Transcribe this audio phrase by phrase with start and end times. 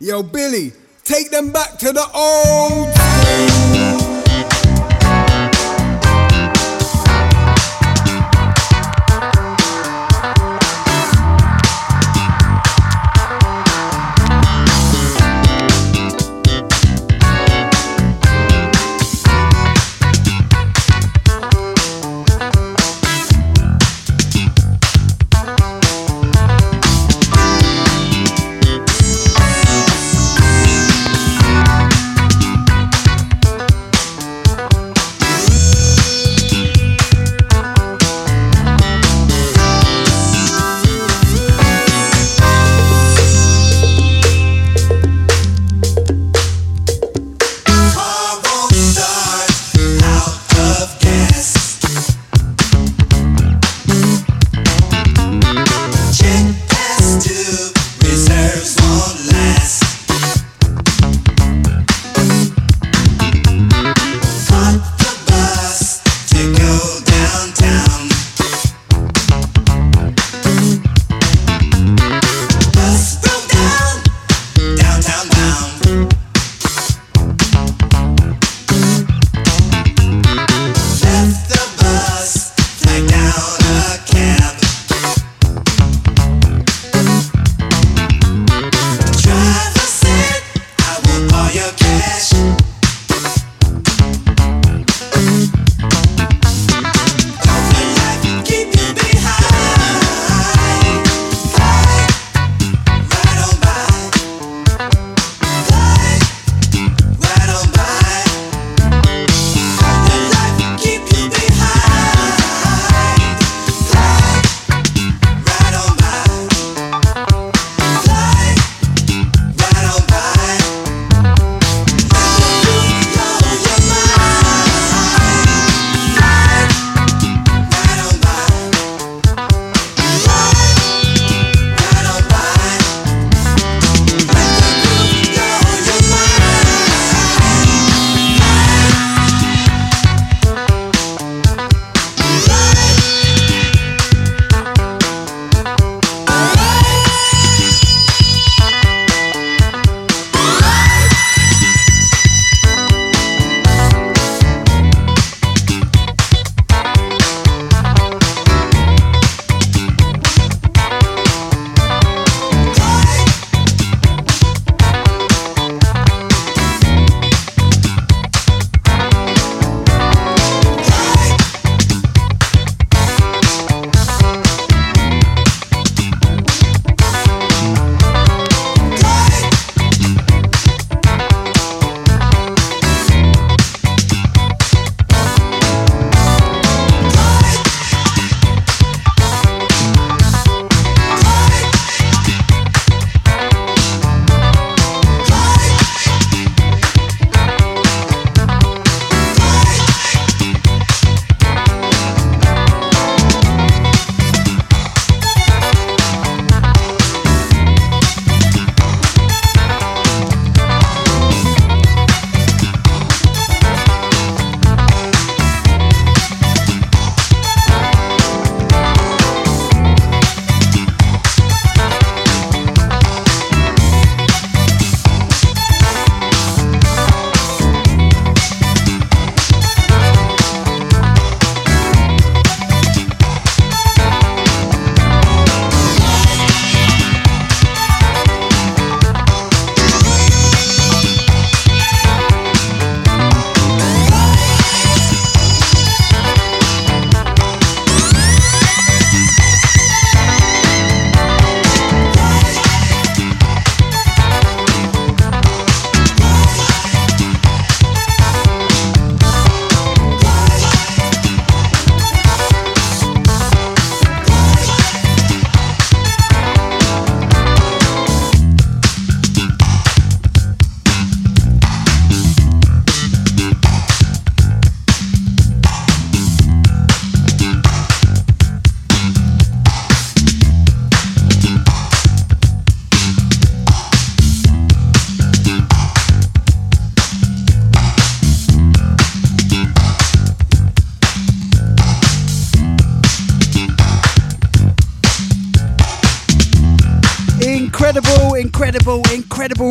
[0.00, 0.72] Yo, Billy,
[1.04, 4.03] take them back to the old school.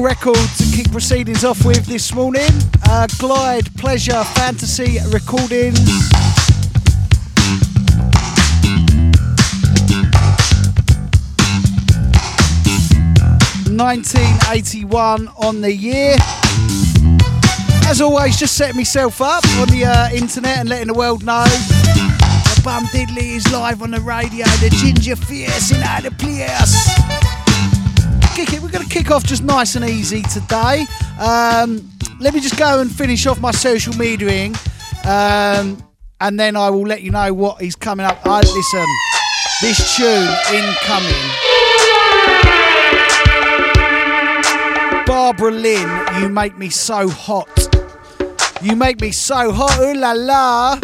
[0.03, 2.49] Record to kick proceedings off with this morning.
[2.89, 5.79] Uh, Glide Pleasure Fantasy Recordings.
[13.71, 16.17] Nineteen eighty one on the year.
[17.85, 21.45] As always, just setting myself up on the uh, internet and letting the world know.
[21.45, 24.45] The Bum Diddley is live on the radio.
[24.59, 27.02] The Ginger Fierce in to place
[28.33, 28.61] kick it.
[28.61, 30.85] We're going to kick off just nice and easy today.
[31.19, 31.87] Um,
[32.19, 34.55] let me just go and finish off my social mediaing,
[35.05, 35.77] um,
[36.19, 38.25] and then I will let you know what is coming up.
[38.25, 38.85] Uh, listen,
[39.61, 41.13] this tune incoming.
[45.05, 47.47] Barbara Lynn, you make me so hot.
[48.61, 49.79] You make me so hot.
[49.79, 50.79] Ooh la la.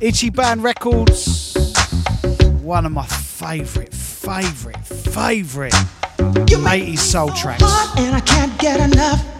[0.00, 1.54] Itchy Band Records.
[2.60, 5.74] One of my favourite, favourite, favourite
[6.34, 7.62] 80s soul tracks.
[7.96, 9.33] And I can't get enough.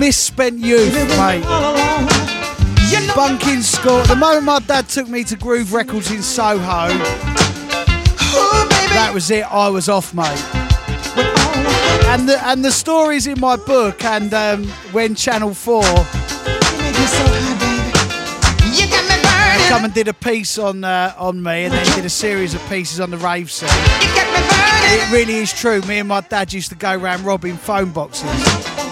[0.00, 1.44] Misspent youth, mate.
[3.14, 4.02] Bunking score.
[4.04, 6.88] The moment my dad took me to Groove Records in Soho,
[8.88, 9.44] that was it.
[9.52, 10.42] I was off, mate.
[12.06, 15.82] And the and the stories in my book, and um, when Channel Four
[19.68, 22.66] come and did a piece on uh, on me, and then did a series of
[22.70, 23.68] pieces on the rave scene.
[23.70, 25.82] It really is true.
[25.82, 28.89] Me and my dad used to go around robbing phone boxes.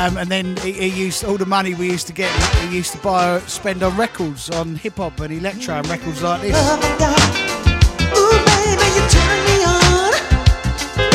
[0.00, 2.32] Um, and then he, he, used all the money we used to get.
[2.62, 6.40] He used to buy, spend on records, on hip hop and electro and records like
[6.40, 6.56] this.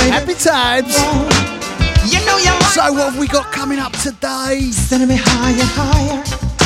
[0.08, 0.94] Happy times.
[2.76, 4.70] So what have we got coming up today?
[4.72, 6.22] Sending me higher, higher.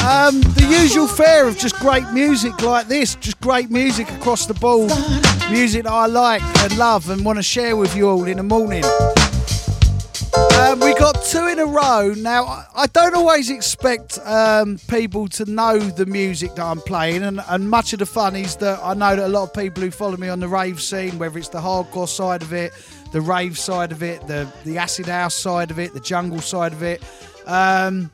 [0.06, 4.56] Um, the usual fare of just great music like this, just great music across the
[4.56, 4.92] board,
[5.50, 8.44] music that I like and love and want to share with you all in the
[8.44, 8.84] morning.
[10.40, 12.14] Um, we got two in a row.
[12.16, 17.42] Now, I don't always expect um, people to know the music that I'm playing, and,
[17.50, 19.92] and, much of the fun is that I know that a lot of people who
[19.92, 22.72] follow me on the rave scene, whether it's the hardcore side of it,
[23.12, 26.74] the rave side of it, the, the acid house side of it, the jungle side
[26.74, 27.04] of it,
[27.46, 28.12] um,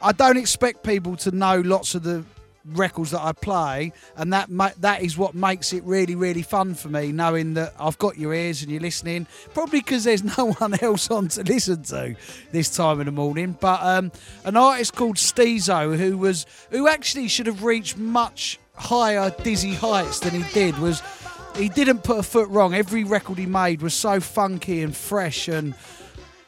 [0.00, 2.24] I don't expect people to know lots of the
[2.72, 6.74] records that I play, and that ma- that is what makes it really really fun
[6.74, 9.26] for me, knowing that I've got your ears and you're listening.
[9.54, 12.16] Probably because there's no one else on to listen to
[12.52, 13.56] this time in the morning.
[13.58, 14.12] But um,
[14.44, 20.20] an artist called Stezo, who was who actually should have reached much higher dizzy heights
[20.20, 21.02] than he did, was
[21.56, 22.74] he didn't put a foot wrong.
[22.74, 25.74] Every record he made was so funky and fresh and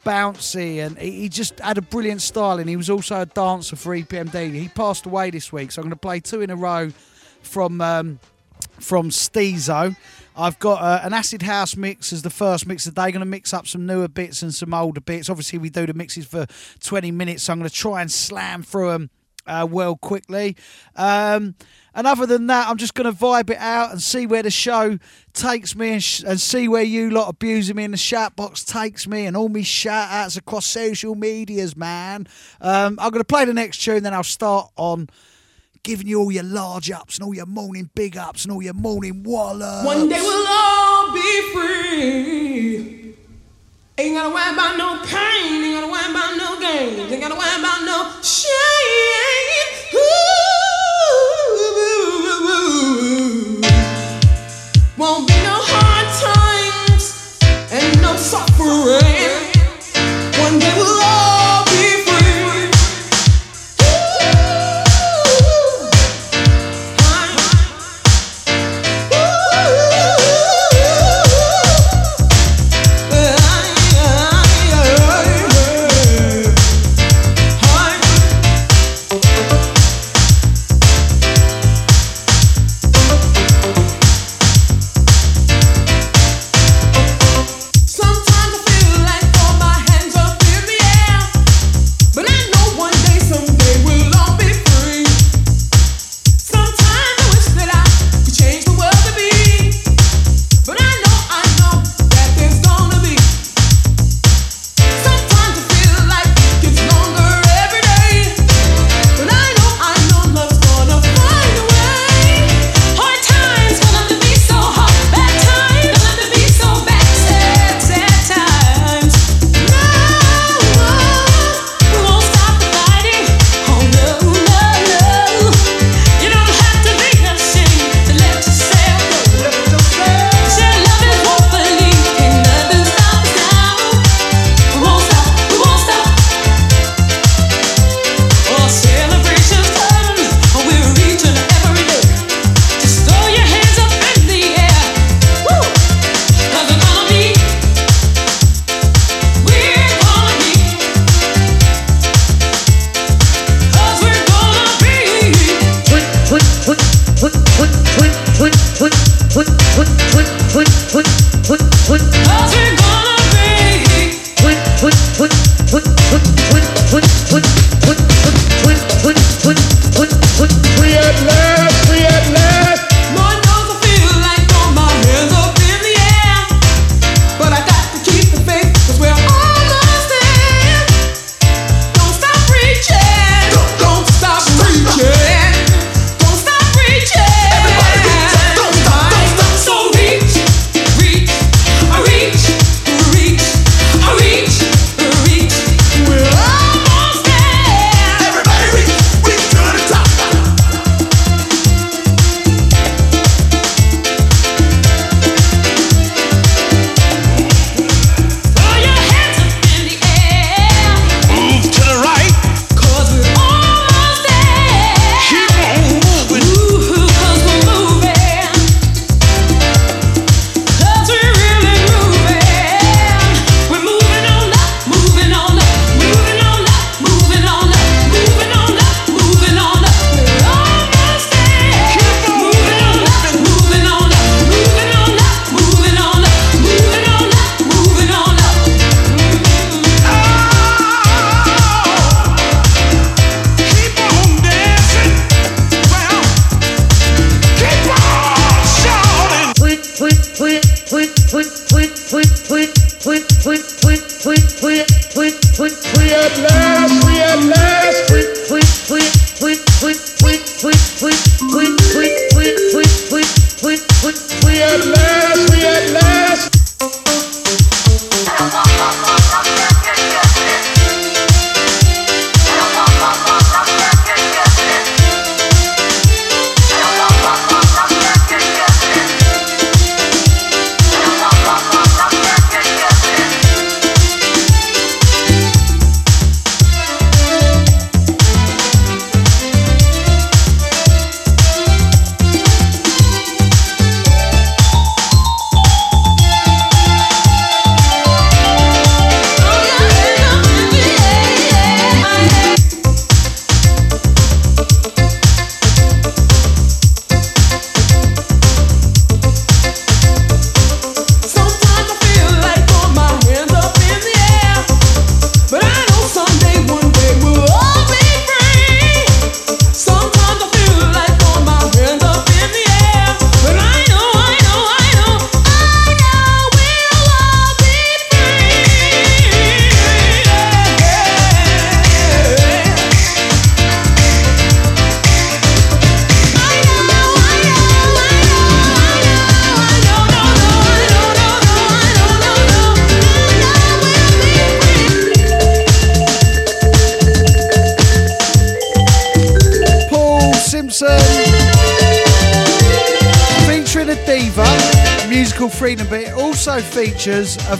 [0.04, 2.58] bouncy, and he just had a brilliant style.
[2.58, 4.52] And he was also a dancer for EPMD.
[4.52, 6.90] He passed away this week, so I'm going to play two in a row
[7.42, 8.18] from um,
[8.78, 9.96] from Stezo.
[10.36, 13.10] I've got uh, an acid house mix as the first mix of the day.
[13.12, 15.28] Going to mix up some newer bits and some older bits.
[15.28, 16.46] Obviously, we do the mixes for
[16.80, 19.10] 20 minutes, so I'm going to try and slam through them
[19.46, 20.56] uh, well quickly.
[20.96, 21.56] Um,
[21.94, 24.50] and other than that, I'm just going to vibe it out and see where the
[24.50, 24.98] show
[25.32, 28.64] takes me and, sh- and, see where you lot abusing me in the chat box
[28.64, 32.26] takes me and all me shout outs across social medias, man.
[32.60, 35.08] Um, I'm going to play the next tune, then I'll start on
[35.82, 38.74] giving you all your large ups and all your morning big ups and all your
[38.74, 39.84] morning wallows.
[39.84, 43.14] One day we'll all be free.
[43.98, 47.58] Ain't gotta worry about no pain, ain't gotta worry about no games, ain't gotta worry
[47.58, 49.94] about no shame.
[49.94, 50.39] Ooh.
[55.00, 55.39] Won't be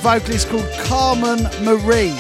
[0.00, 2.16] vocalist called Carmen Marie,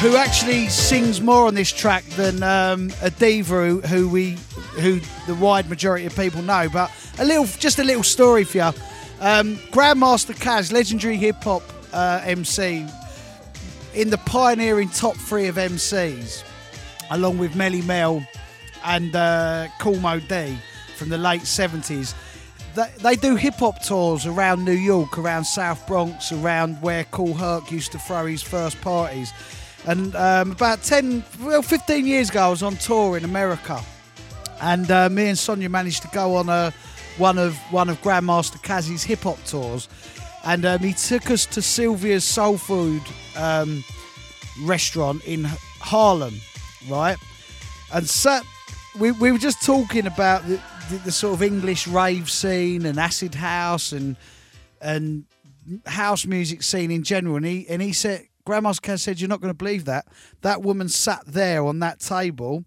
[0.00, 4.32] who actually sings more on this track than um, Adeva who, who, we,
[4.80, 6.68] who the wide majority of people know.
[6.68, 8.64] But a little, just a little story for you.
[9.20, 12.84] Um, Grandmaster Caz, legendary hip hop uh, MC,
[13.94, 16.42] in the pioneering top three of MCs,
[17.12, 18.26] along with Melle Mel
[18.84, 20.58] and uh, Kool Moe Dee
[20.96, 22.14] from the late 70s
[22.74, 27.70] they, do hip hop tours around New York, around South Bronx, around where Kool Herc
[27.70, 29.32] used to throw his first parties.
[29.86, 33.80] And um, about 10, well, 15 years ago, I was on tour in America.
[34.60, 36.72] And uh, me and Sonia managed to go on a,
[37.18, 39.88] one of one of Grandmaster Caz's hip hop tours.
[40.44, 43.02] And um, he took us to Sylvia's Soul Food
[43.36, 43.84] um,
[44.62, 46.34] restaurant in Harlem,
[46.88, 47.16] right?
[47.92, 48.44] And sat,
[48.98, 52.98] we, we were just talking about the, the, the, sort of English rave scene and
[52.98, 54.16] acid house and
[54.80, 55.24] and
[55.86, 57.36] house music scene in general.
[57.36, 60.06] And he and he said, Grandma's Caz said, "You're not going to believe that
[60.42, 62.64] that woman sat there on that table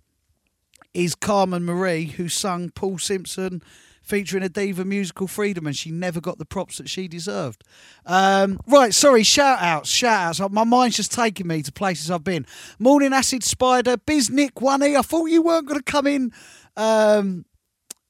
[0.93, 3.61] is Carmen Marie, who sung Paul Simpson."
[4.01, 7.65] Featuring Adeva musical freedom, and she never got the props that she deserved.
[8.05, 10.53] Um, right, sorry, shout outs, shout outs.
[10.53, 12.45] My mind's just taking me to places I've been.
[12.79, 14.97] Morning Acid Spider, Biz Nick 1E.
[14.97, 16.31] I thought you weren't going to come in
[16.77, 17.43] um,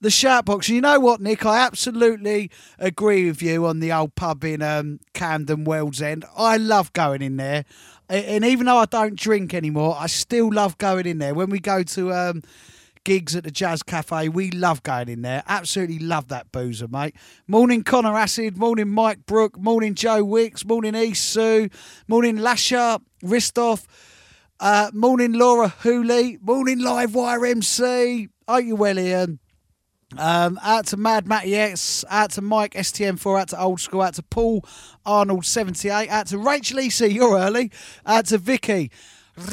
[0.02, 0.70] the shout box.
[0.70, 1.46] You know what, Nick?
[1.46, 6.26] I absolutely agree with you on the old pub in um, Camden World's End.
[6.38, 7.66] I love going in there.
[8.10, 11.34] And even though I don't drink anymore, I still love going in there.
[11.34, 12.42] When we go to um,
[13.04, 15.44] gigs at the Jazz Cafe, we love going in there.
[15.46, 17.16] Absolutely love that boozer, mate.
[17.48, 18.58] Morning, Connor Acid.
[18.58, 19.58] Morning, Mike Brook.
[19.60, 20.64] Morning, Joe Wicks.
[20.64, 21.70] Morning, East Sue.
[22.08, 23.00] Morning, Lasher.
[23.24, 23.86] Ristoff.
[24.60, 26.38] Uh, morning, Laura Hooley.
[26.42, 28.30] Morning, Live Wire MC.
[28.48, 29.40] Are you well, Ian?
[30.16, 34.14] Um, out to Mad Matty X, out to Mike STM4, out to Old School, out
[34.14, 34.64] to Paul
[35.06, 37.72] Arnold 78, out to Rachel EC, you're early,
[38.06, 38.90] out to Vicky.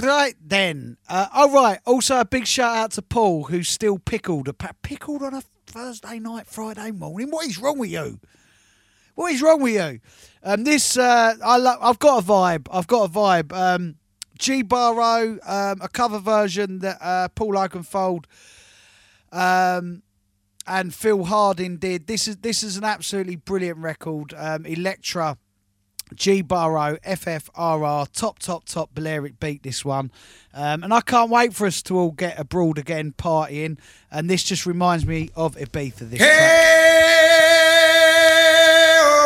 [0.00, 1.80] Right then, uh, all right.
[1.84, 4.48] Also a big shout out to Paul, who's still pickled.
[4.82, 7.30] Pickled on a Thursday night, Friday morning.
[7.30, 8.20] What is wrong with you?
[9.16, 10.00] What is wrong with you?
[10.42, 12.68] Um, this uh, I lo- I've got a vibe.
[12.72, 13.52] I've got a vibe.
[13.52, 13.96] Um,
[14.38, 18.24] Jibaro, um, a cover version that uh, Paul Oakenfold
[19.32, 20.02] um,
[20.66, 22.06] and Phil Harding did.
[22.06, 24.34] This is this is an absolutely brilliant record.
[24.36, 25.38] Um, Electra,
[26.14, 30.10] Jibaro, FFRR, top top top Balearic beat this one,
[30.52, 33.78] um, and I can't wait for us to all get abroad again partying.
[34.10, 36.10] And this just reminds me of Ibiza.
[36.10, 36.26] This hey,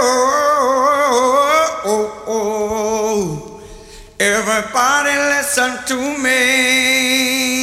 [0.01, 3.63] oh, oh, oh,
[4.19, 7.58] everybody listen to me.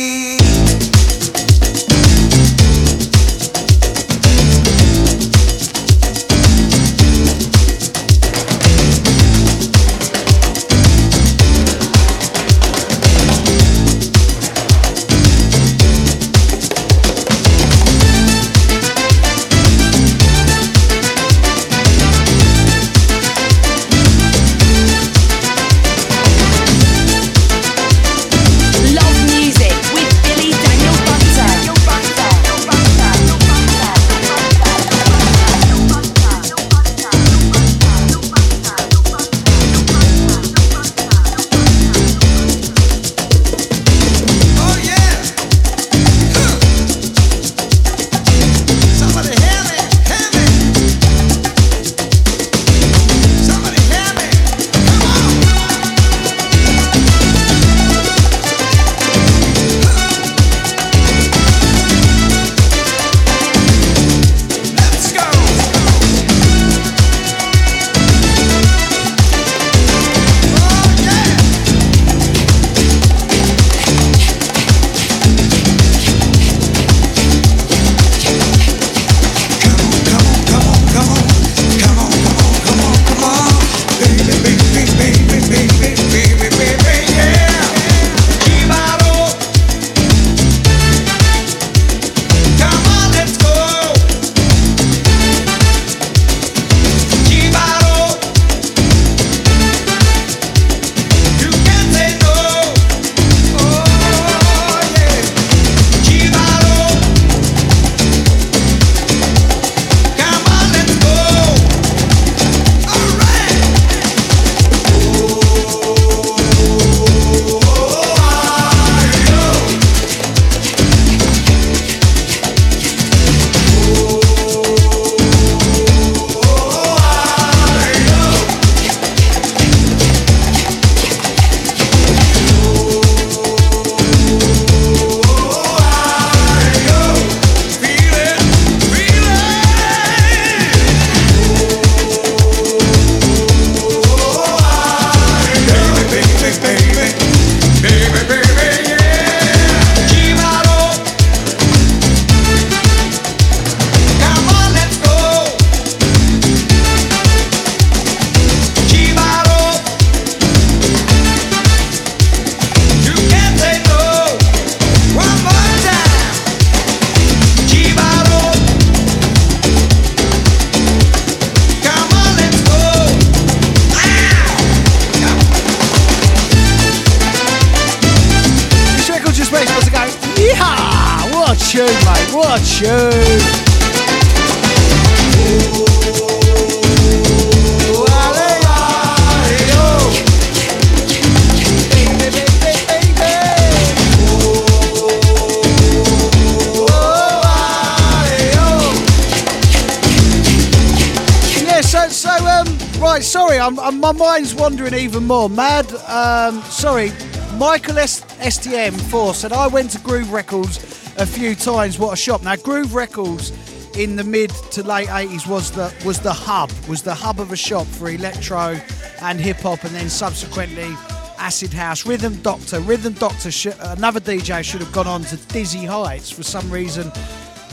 [207.76, 210.78] Michael S- STM4 said, I went to Groove Records
[211.18, 212.00] a few times.
[212.00, 212.42] What a shop.
[212.42, 213.52] Now, Groove Records
[213.98, 217.52] in the mid to late 80s was the was the hub, was the hub of
[217.52, 218.80] a shop for electro
[219.22, 220.96] and hip hop, and then subsequently
[221.38, 222.06] acid house.
[222.06, 226.44] Rhythm Doctor, Rhythm Doctor, sh- another DJ should have gone on to dizzy heights for
[226.44, 227.12] some reason.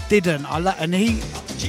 [0.09, 0.59] Didn't I?
[0.81, 1.23] And he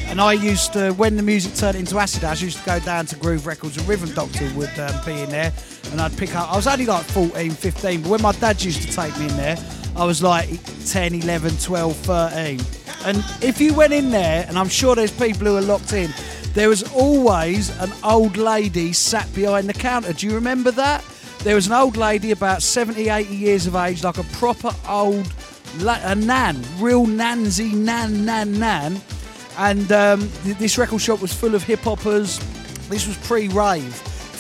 [0.08, 2.80] and I used to, when the music turned into acid house, I used to go
[2.80, 5.54] down to Groove Records and Rhythm Doctor would um, be in there,
[5.94, 6.52] and I'd pick up.
[6.52, 9.38] I was only like 14, 15, but when my dad used to take me in
[9.38, 9.56] there,
[9.96, 10.50] I was like
[10.88, 12.60] 10, 11, 12, 13.
[13.06, 16.12] And if you went in there, and I'm sure there's people who are locked in,
[16.54, 20.12] there was always an old lady sat behind the counter.
[20.12, 21.06] Do you remember that?
[21.40, 25.32] There was an old lady about 70, 80 years of age, like a proper old,
[25.80, 29.02] a nan, real nansy nan, nan, nan
[29.58, 32.40] and um, this record shop was full of hip hoppers.
[32.90, 33.94] This was pre rave,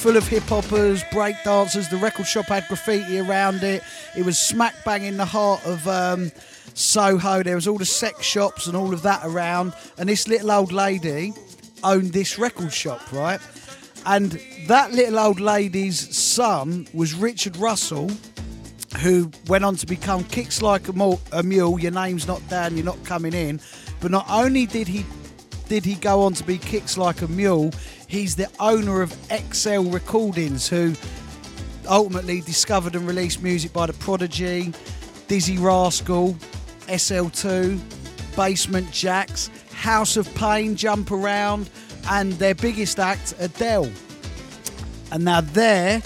[0.03, 1.87] full of hip hoppers, break dancers.
[1.87, 3.81] The record shop had graffiti around it.
[4.17, 6.29] It was smack bang in the heart of um,
[6.73, 7.41] Soho.
[7.41, 9.71] There was all the sex shops and all of that around.
[9.97, 11.31] And this little old lady
[11.85, 13.39] owned this record shop, right?
[14.05, 14.37] And
[14.67, 18.11] that little old lady's son was Richard Russell,
[18.99, 21.79] who went on to become Kicks Like a, a Mule.
[21.79, 23.61] Your name's not down, you're not coming in.
[24.01, 25.05] But not only did he
[25.69, 27.71] did he go on to be Kicks Like a Mule,
[28.13, 29.11] he's the owner of
[29.51, 30.93] XL Recordings, who
[31.89, 34.71] ultimately discovered and released music by The Prodigy,
[35.27, 36.33] Dizzee Rascal,
[36.81, 37.79] SL2,
[38.35, 41.71] Basement Jaxx, House of Pain, Jump Around,
[42.11, 43.91] and their biggest act, Adele.
[45.11, 46.03] And now there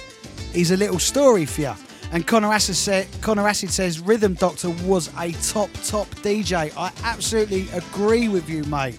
[0.54, 1.74] is a little story for you.
[2.14, 6.72] And Connor Acid, say, Connor Acid says Rhythm Doctor was a top, top DJ.
[6.78, 8.98] I absolutely agree with you, mate.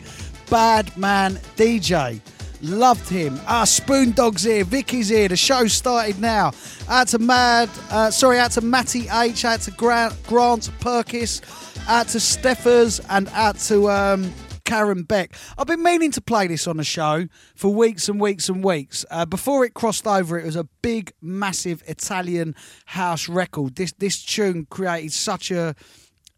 [0.50, 2.20] Bad man DJ.
[2.60, 3.40] Loved him.
[3.46, 4.64] Ah, Spoon Dog's here.
[4.64, 5.28] Vicky's here.
[5.28, 6.52] The show started now.
[6.88, 11.40] Out to Mad, uh, sorry, out to Matty H, out to Grant, Grant Perkis,
[11.88, 14.32] out to Steffers, and out to um,
[14.64, 15.34] Karen Beck.
[15.56, 19.04] I've been meaning to play this on the show for weeks and weeks and weeks.
[19.10, 22.54] Uh, before it crossed over, it was a big, massive Italian
[22.86, 23.76] house record.
[23.76, 25.74] This this tune created such a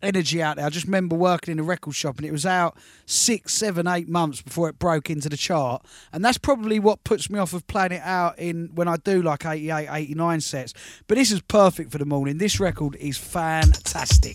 [0.02, 0.66] energy out there.
[0.66, 4.08] I just remember working in a record shop and it was out six, seven, eight
[4.08, 5.84] months before it broke into the chart.
[6.12, 9.22] And that's probably what puts me off of playing it out in when I do
[9.22, 10.74] like 88, 89 sets.
[11.06, 12.38] But this is perfect for the morning.
[12.38, 14.34] This record is fantastic.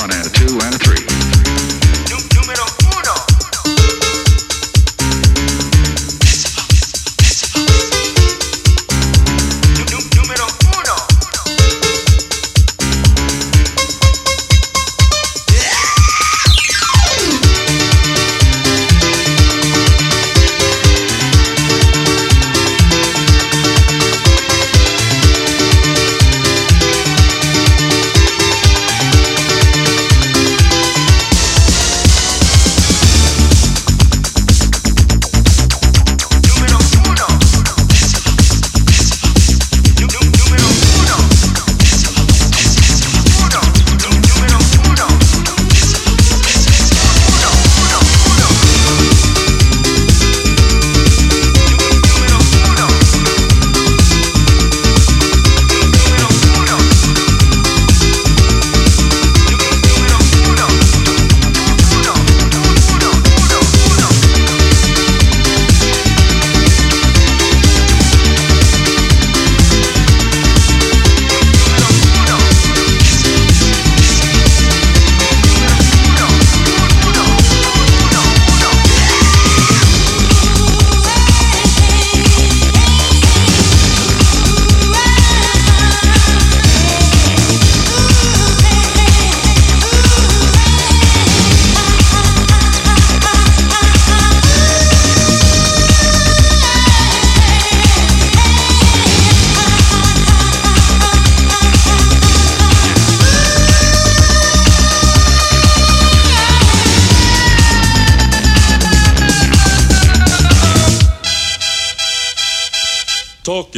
[0.00, 1.09] one and a two and a three.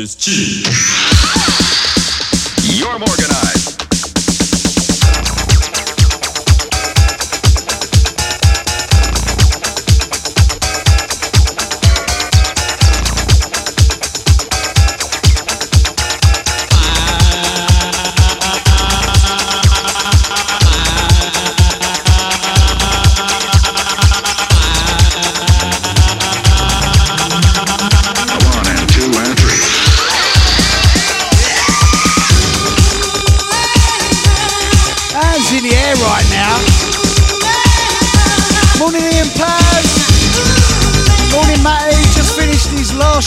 [0.02, 1.11] Is cheap.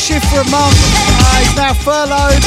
[0.05, 0.77] Shift for a month.
[1.17, 2.37] Uh, he's now furloughed.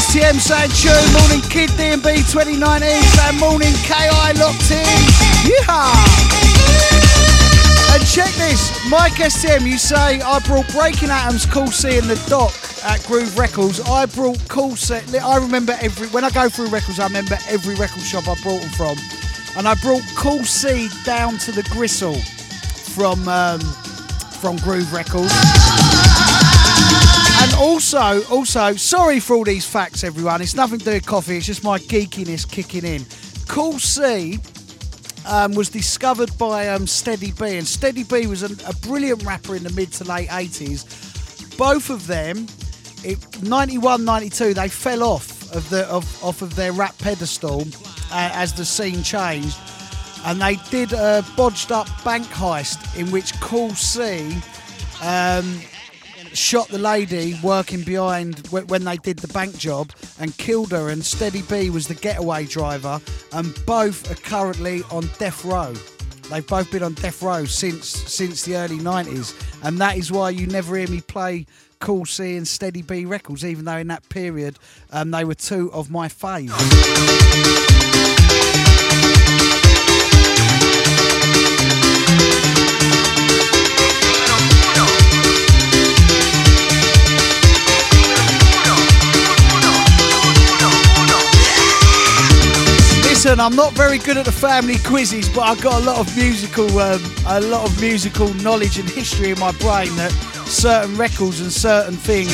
[0.00, 1.12] STM saying tune.
[1.20, 2.80] Morning Kid D&B 2019
[3.12, 5.04] saying morning KI locked in.
[5.44, 5.92] Yeah.
[7.92, 12.16] And check this, Mike STM, you say I brought Breaking Atoms, Cool C in the
[12.26, 13.80] dock at Groove Records.
[13.82, 14.94] I brought Cool C.
[15.18, 18.62] I remember every when I go through records, I remember every record shop I brought
[18.62, 18.96] them from,
[19.56, 22.18] and I brought Cool C down to the Gristle
[22.94, 23.60] from um,
[24.40, 25.32] from Groove Records.
[27.42, 30.40] And also, also, sorry for all these facts, everyone.
[30.40, 31.36] It's nothing to do with coffee.
[31.36, 33.04] It's just my geekiness kicking in.
[33.48, 34.38] Cool C
[35.26, 39.56] um, was discovered by um, Steady B, and Steady B was a, a brilliant rapper
[39.56, 41.58] in the mid to late 80s.
[41.58, 42.46] Both of them,
[43.04, 47.62] it, 91, 92, they fell off of the of, off of their rap pedestal
[48.12, 49.58] uh, as the scene changed,
[50.26, 54.36] and they did a bodged up bank heist in which Cool C.
[55.02, 55.60] Um,
[56.32, 60.88] shot the lady working behind wh- when they did the bank job and killed her.
[60.88, 63.00] And steady b was the getaway driver.
[63.32, 65.74] And both are currently on death row.
[66.30, 70.30] They've both been on death row since since the early 90s and that is why
[70.30, 71.46] you never hear me play
[71.84, 74.58] cool c and steady b records even though in that period
[74.90, 76.48] um, they were two of my faves
[93.02, 96.16] Listen, I'm not very good at the family quizzes, but I've got a lot of
[96.16, 101.40] musical, um, a lot of musical knowledge and history in my brain that certain records
[101.40, 102.30] and certain things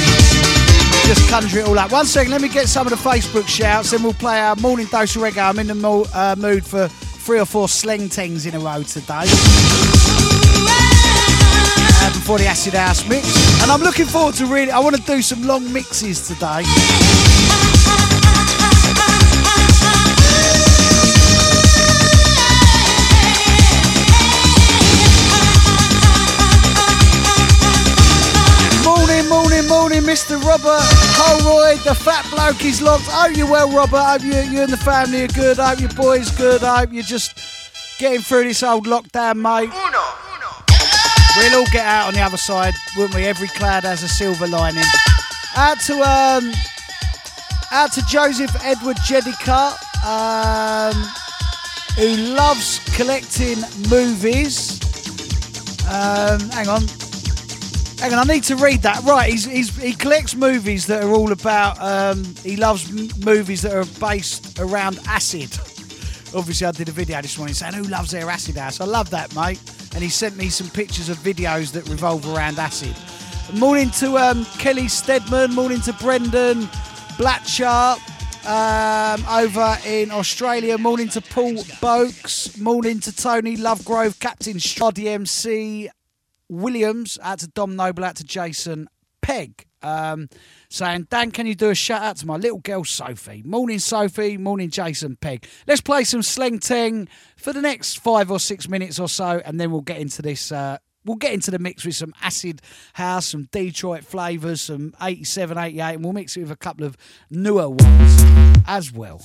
[1.06, 1.90] just conjure it all up.
[1.90, 4.86] One second, let me get some of the Facebook shouts, then we'll play our morning
[4.86, 5.42] dose of reggae.
[5.42, 8.82] I'm in the mo- uh, mood for three or four slang tings in a row
[8.82, 9.24] today.
[12.02, 13.26] Uh, before the acid house mix,
[13.62, 14.70] and I'm looking forward to really.
[14.70, 16.62] I want to do some long mixes today.
[30.10, 30.42] Mr.
[30.42, 30.82] Robert
[31.14, 33.04] Holroyd, the fat bloke is locked.
[33.06, 34.02] Hope you're well, Robert.
[34.02, 35.58] Hope you, you and the family are good.
[35.58, 36.62] Hope your boy's good.
[36.62, 37.30] Hope you're just
[38.00, 39.70] getting through this old lockdown, mate.
[41.36, 43.24] We'll all get out on the other side, wouldn't we?
[43.24, 44.82] Every cloud has a silver lining.
[45.54, 46.52] Out to um,
[47.70, 50.96] out to Joseph Edward Jedica, um,
[51.94, 54.80] who loves collecting movies.
[55.86, 57.09] Um, hang on.
[58.00, 59.04] Hang on, I need to read that.
[59.04, 61.78] Right, he's, he's, he collects movies that are all about.
[61.82, 65.52] Um, he loves m- movies that are based around acid.
[66.34, 68.80] Obviously, I did a video this morning saying who loves their acid house.
[68.80, 69.60] I love that, mate.
[69.92, 72.96] And he sent me some pictures of videos that revolve around acid.
[73.58, 75.52] Morning to um, Kelly Stedman.
[75.52, 76.68] Morning to Brendan
[77.18, 77.98] Blatchart
[78.46, 80.78] um, over in Australia.
[80.78, 82.56] Morning to Paul Boakes.
[82.56, 84.90] Morning to Tony Lovegrove, Captain Shaw.
[86.50, 88.88] Williams, out to Dom Noble, out to Jason
[89.22, 90.28] Pegg, um,
[90.68, 93.42] saying, Dan, can you do a shout out to my little girl Sophie?
[93.44, 94.36] Morning, Sophie.
[94.36, 95.46] Morning, Jason Pegg.
[95.66, 99.60] Let's play some Sleng Teng for the next five or six minutes or so, and
[99.60, 100.50] then we'll get into this.
[100.52, 102.60] Uh, we'll get into the mix with some acid
[102.94, 106.96] house, some Detroit flavours, some 87, 88, and we'll mix it with a couple of
[107.30, 108.24] newer ones
[108.66, 109.20] as well.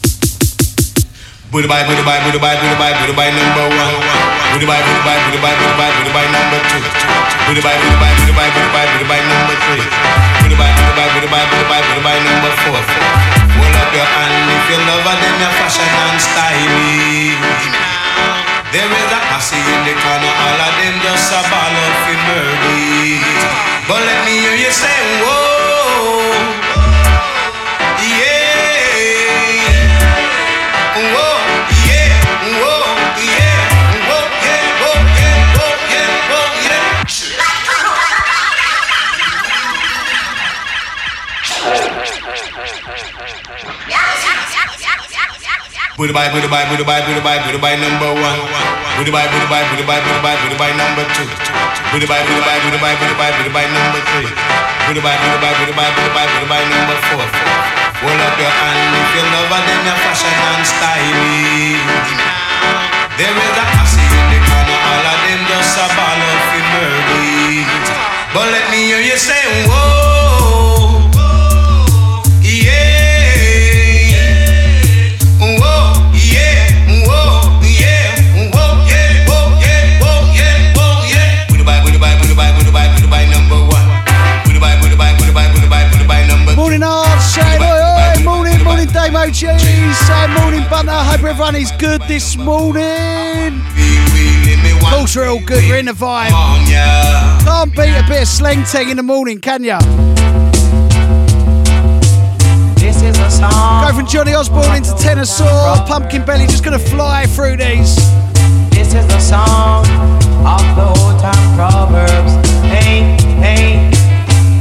[5.95, 6.31] Number one.
[6.31, 6.59] Number
[6.99, 7.04] two.
[9.29, 9.85] Number three.
[12.25, 12.81] Number four.
[13.55, 14.65] Hold up your hand if
[15.61, 16.17] fashion and.
[18.73, 23.21] There is a hussy in the corner, all of them just a.
[23.87, 26.64] But let me hear you say, whoa,
[45.95, 48.39] Buddha bye, Buddha bye, Buddha bye, Buddha bye, Buddha bye number one.
[48.99, 51.23] Buddha bye, Buddha bye, Buddha bye, Buddha bye, Buddha bye number two.
[51.95, 54.27] Buddha bye, Buddha bye, Buddha bye, Buddha bye, Buddha bye number three.
[54.91, 57.23] Buddha bye, Buddha bye, Buddha bye, Buddha bye, Buddha bye number four.
[58.03, 61.79] Hold up your hand if you love her, then you're fashion and styling.
[63.15, 66.39] There is a hussy in the corner, all of them just a ball of
[66.75, 67.63] murder.
[68.35, 69.79] But let me hear you say, whoa,
[90.03, 90.91] Say morning, Bunter.
[90.91, 93.61] Hope everyone is good this morning.
[94.81, 95.63] Culture all good.
[95.63, 96.31] We're in the vibe.
[97.43, 99.79] Can't beat a bit of slang tang in the morning, can ya?
[102.75, 103.87] This is a song.
[103.87, 105.85] Go from Johnny Osbourne into Tenor Saw.
[105.87, 107.95] Pumpkin Belly just gonna fly through these.
[108.69, 109.85] This is the song
[110.45, 112.33] of the old time proverbs.
[112.61, 113.91] Hey, hey,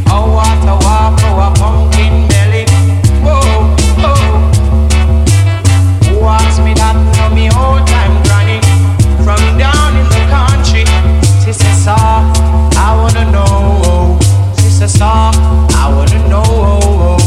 [0.07, 1.74] oh what a walk, oh
[14.95, 17.19] Sister I wanna know.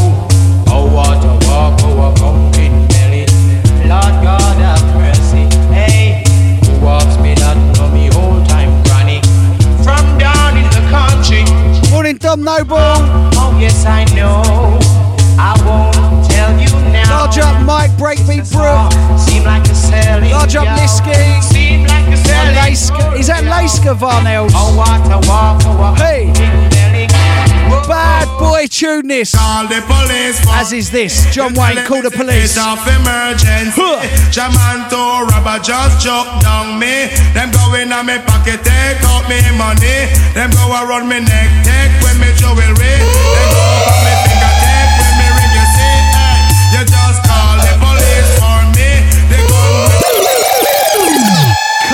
[0.68, 3.26] Oh what a walk, oh a pumpkin belly.
[3.84, 5.44] Lord God have mercy.
[5.68, 6.24] Hey,
[6.64, 9.20] who walks me that know me old time granny
[9.84, 11.44] from down in the country.
[11.90, 12.78] Morning, Noble.
[13.36, 14.40] Oh yes I know.
[15.36, 17.26] I won't tell you now.
[17.26, 18.92] Large up Mike, Breakbeat Brook.
[19.20, 20.30] Seem like a selling.
[20.30, 21.42] Large up Liskey.
[21.42, 23.20] Seem like a selling.
[23.20, 23.44] Is that?
[24.54, 26.77] Oh what a walk, oh a Hey.
[27.68, 27.82] Pumpkin belly.
[27.82, 27.88] Whoa.
[27.88, 29.34] Bad boy tune this.
[29.34, 31.26] Call the police for As is this.
[31.34, 32.56] John Wayne, call the police.
[32.56, 33.72] It's of emergency.
[33.76, 34.00] Huh.
[34.30, 37.08] Jaman to rubber just choke down me.
[37.34, 40.08] Them go in on me pocket, take out me money.
[40.34, 42.94] Them go around me neck, take when me jewelry.
[42.98, 44.07] Them go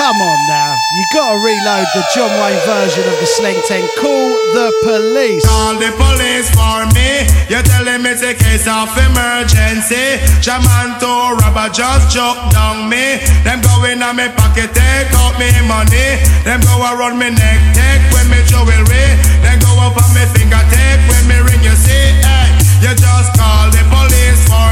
[0.05, 0.77] Come on now.
[0.93, 3.89] You gotta reload the John Wayne version of the Sleng Teng.
[3.97, 5.41] Call the police.
[5.41, 7.25] Call the police for me.
[7.49, 10.21] You're telling me it's a case of emergency.
[10.45, 11.09] Jaman to
[11.41, 13.17] rubber just choke down me.
[13.41, 16.21] Them go in on me pocket, take out me money.
[16.45, 19.09] Them go around me neck, take when me jewelry.
[19.41, 21.65] Then go up on me finger, take when me ring.
[21.65, 24.69] You see, hey, you just call the police for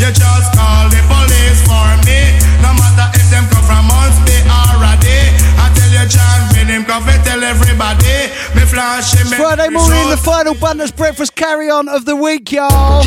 [0.00, 2.36] you just call the police for me.
[2.60, 4.36] No matter if them come from months, they.
[4.46, 8.32] I tell you, John, when him come, tell everybody.
[8.54, 9.26] Me flash him.
[9.26, 13.02] Friday morning, the final Bunners Breakfast carry on of the week, y'all.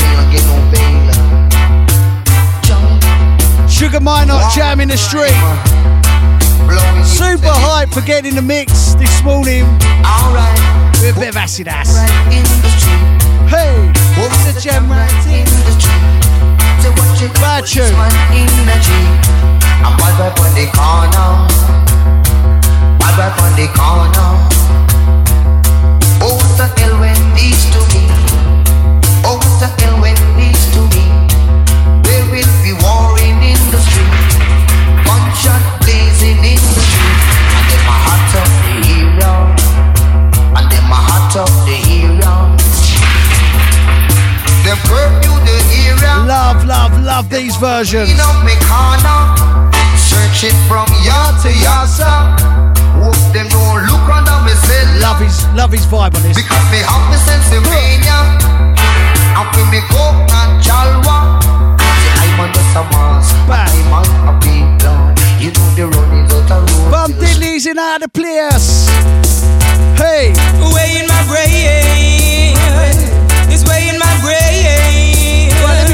[3.68, 5.32] Sugar Minott jam in the street.
[7.06, 9.64] Super hype for getting the mix this morning
[10.06, 10.60] Alright,
[11.02, 11.96] with a bit of acid ass.
[11.96, 13.50] right in the street.
[13.50, 16.59] Hey, it's a jam right in the street.
[17.20, 17.92] Say what you Bad tune.
[18.00, 19.20] man in the Jeep.
[19.84, 21.32] I'm bad boy on the corner.
[22.96, 24.32] Bad boy on the corner.
[26.24, 28.08] Oh, what the hell when these to me?
[29.28, 31.04] Oh, what the hell when these to me?
[32.08, 34.32] There will be warring in the street.
[35.04, 37.20] One shot blazing in the street.
[37.52, 39.34] And then my heart up the area.
[40.56, 42.32] And then my heart up the area.
[44.64, 45.19] Them curfew the area.
[46.28, 48.10] Love, love, love these versions.
[48.10, 49.20] In up me corner,
[49.98, 52.06] searching from yard to yard, sir.
[53.00, 54.88] Hope them don't look under me cell.
[55.00, 56.36] Love his, love his vibe on this.
[56.36, 58.20] Because me have me Pennsylvania.
[59.38, 61.40] And for me coke and chalwa.
[61.80, 63.36] Say I'm under some mask.
[63.48, 63.70] Bad.
[63.70, 65.16] I'm on a big down.
[65.40, 66.92] You know the running out of road.
[66.92, 68.88] Bum Diddley's in out of the place.
[69.98, 70.34] Hey,
[70.74, 73.09] Way in my brain.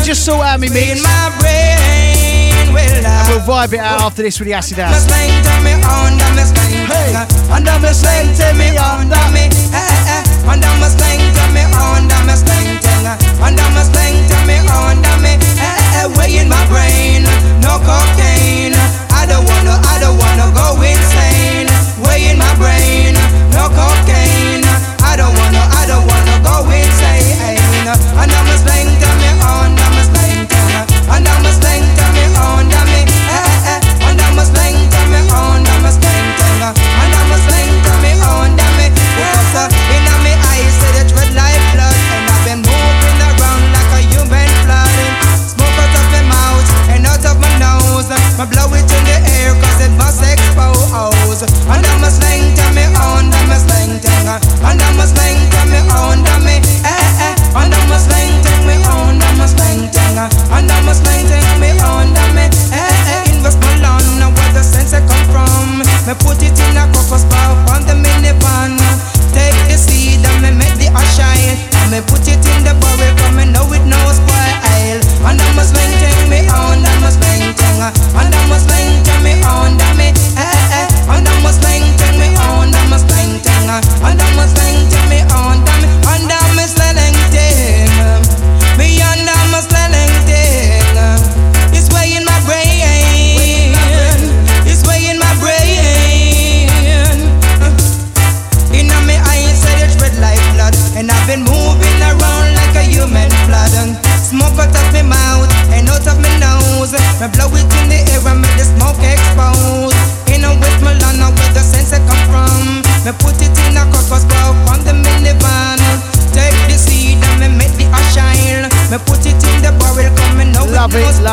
[0.06, 1.02] Just sort out me Way mix.
[1.02, 2.54] my brain.
[2.72, 5.02] Well, I vibe it out after this with the acid my ass.
[5.10, 6.44] slang tell me under me.
[6.46, 7.16] Under my slang Hey.
[7.26, 10.26] under my slang tell me under me eh, eh, eh.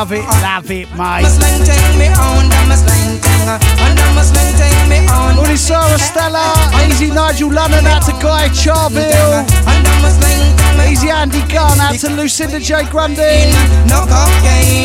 [0.02, 0.98] Love it, love it, mate.
[0.98, 1.62] My slang
[1.96, 3.46] me on, da my slang ting,
[3.86, 5.36] under my slang me on.
[5.36, 6.42] Morning, Sarah Stella.
[6.88, 9.46] Easy Nigel London out to Guy Charville.
[9.62, 12.82] Under my slang ting me Easy Andy Gunn out to Lucinda J.
[12.90, 13.52] Grundy.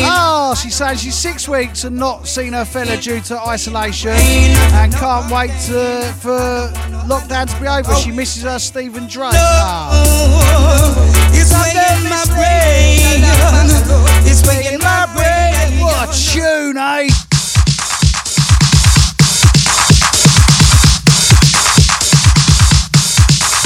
[0.06, 4.92] Oh, she's saying she's six weeks and not seen her fella due to isolation and
[4.94, 6.70] can't wait to, for
[7.10, 7.92] lockdown to be over.
[7.96, 9.32] She misses her Stephen Drake.
[9.34, 9.38] Oh.
[9.40, 11.08] Ah.
[11.32, 14.17] It's my brain.
[14.50, 15.80] It's weighing my brain.
[15.80, 17.08] What a tune, eh?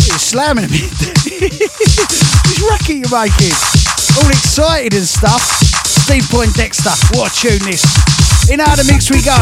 [0.06, 0.80] You're slamming me.
[2.48, 3.54] Which racket you're making?
[4.18, 5.42] All excited and stuff.
[5.86, 7.84] Steve Poindexter, what a tune this.
[8.50, 9.38] In out of mix we go.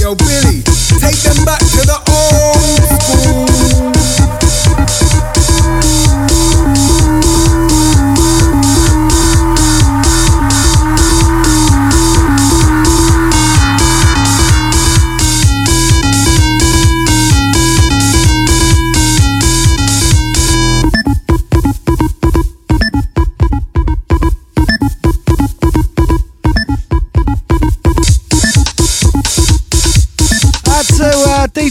[0.00, 0.62] Yo, Billy,
[1.00, 1.67] take them back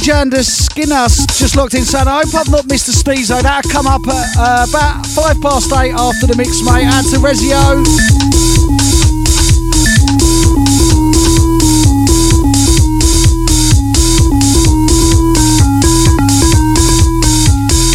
[0.10, 3.42] uh, Skinner, just locked in I hope I've not missed a Stezo.
[3.42, 6.86] That'll come up at uh, about five past eight after the mix, mate.
[6.86, 7.84] Out to Rezio.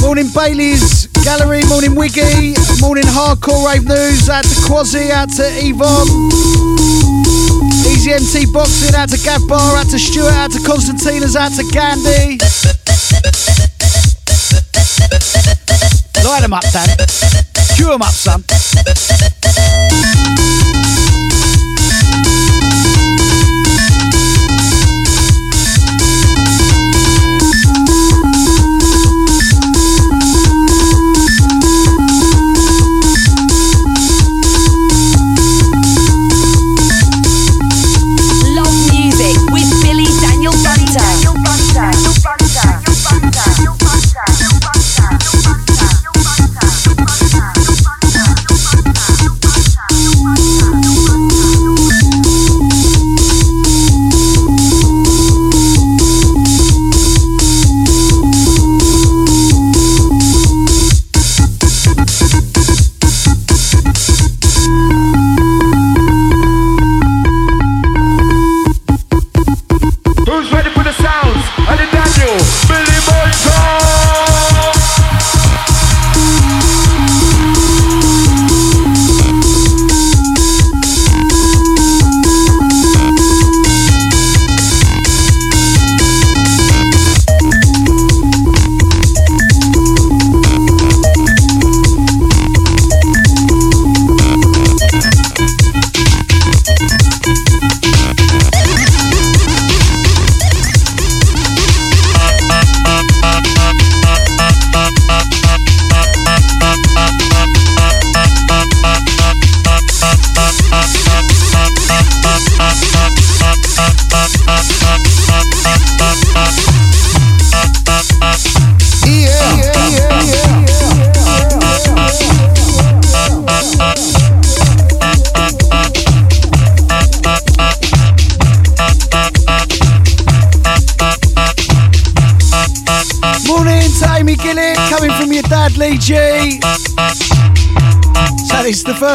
[0.02, 7.01] Morning Bailey's Gallery, morning Wiggy, morning Hardcore Rave News, out to Quasi, out to Yvonne.
[8.05, 12.38] Easy Boxing, out to Gav Bar, out to Stuart, out to Constantina's, out to Gandhi.
[16.26, 16.88] Light them up, Dan.
[17.76, 18.42] Cue them up, son.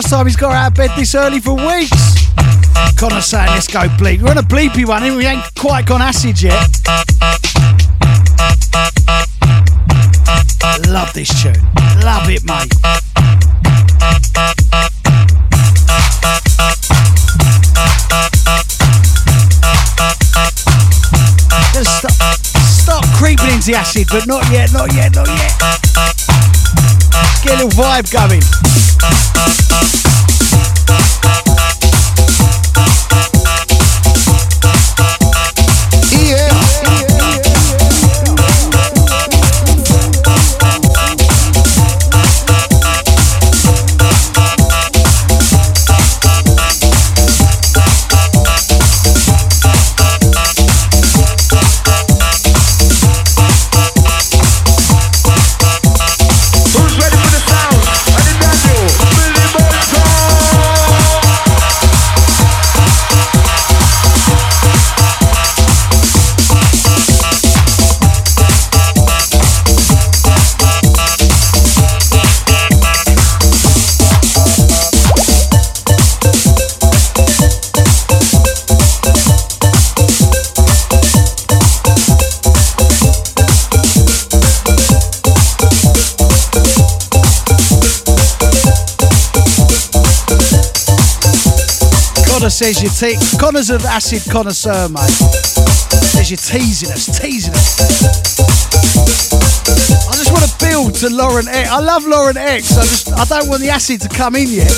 [0.02, 2.30] First time he's got out of bed this early for weeks.
[3.00, 4.22] Connor saying, let's go bleep.
[4.22, 6.54] We're on a bleepy one, and we ain't quite gone acid yet.
[10.88, 11.56] Love this tune.
[12.06, 12.72] Love it, mate.
[21.74, 25.87] Just stop, stop creeping into acid, but not yet, not yet, not yet.
[27.48, 28.42] Get a little vibe going.
[92.58, 95.12] Says you're te- Connor's an acid connoisseur, mate.
[95.12, 97.78] Says you're teasing us, teasing us.
[100.10, 101.70] I just want to build to Laurent X.
[101.70, 102.76] I love Laurent X.
[102.76, 104.72] I just I don't want the acid to come in yet.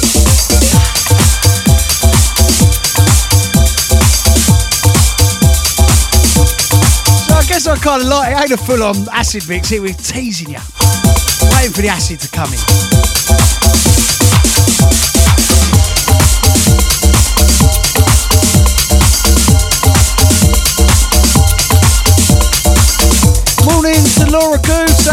[7.23, 8.41] So I guess I kind of like it.
[8.41, 9.69] Ain't a full-on acid mix.
[9.69, 10.59] Here we're teasing you,
[11.55, 13.18] waiting for the acid to come in.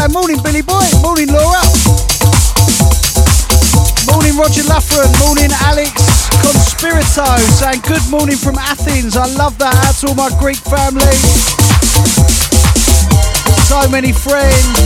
[0.07, 0.13] Goose.
[0.13, 0.85] Morning, Billy Boy.
[1.01, 1.61] Morning, Laura.
[4.11, 5.11] Morning, Roger Luffren.
[5.19, 5.91] Morning, Alex
[6.43, 7.25] Conspirito.
[7.51, 9.15] Saying good morning from Athens.
[9.15, 9.95] I love that.
[10.01, 11.17] To all my Greek family.
[13.67, 14.79] So many friends,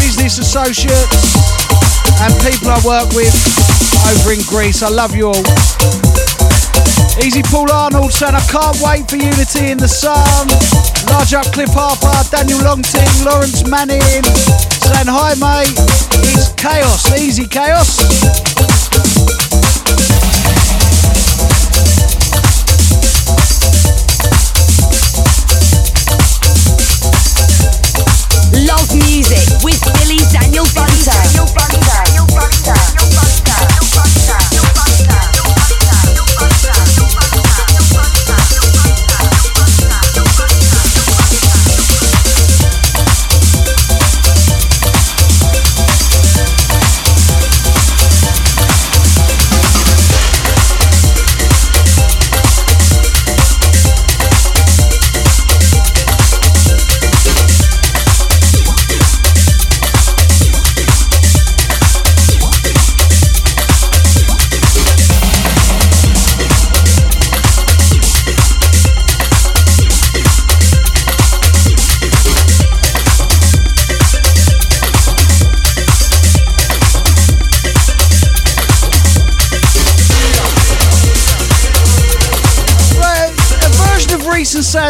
[0.00, 1.36] business associates,
[2.22, 3.34] and people I work with
[4.08, 4.82] over in Greece.
[4.82, 5.44] I love you all.
[7.22, 10.85] Easy Paul Arnold saying I can't wait for Unity in the Sun.
[11.10, 14.02] Large up Cliff Harper, Daniel Longting, Lawrence Manning
[14.86, 15.74] saying hi mate.
[16.22, 18.45] It's chaos, easy chaos.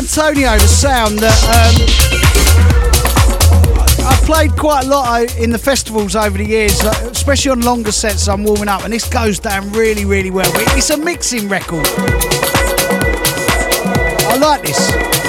[0.07, 1.75] Antonio, the sound that um,
[4.07, 7.91] I've played quite a lot in the festivals over the years, uh, especially on longer
[7.91, 8.29] sets.
[8.29, 10.49] I'm warming up, and this goes down really, really well.
[10.77, 11.89] It's a mixing record.
[14.29, 15.26] I like this.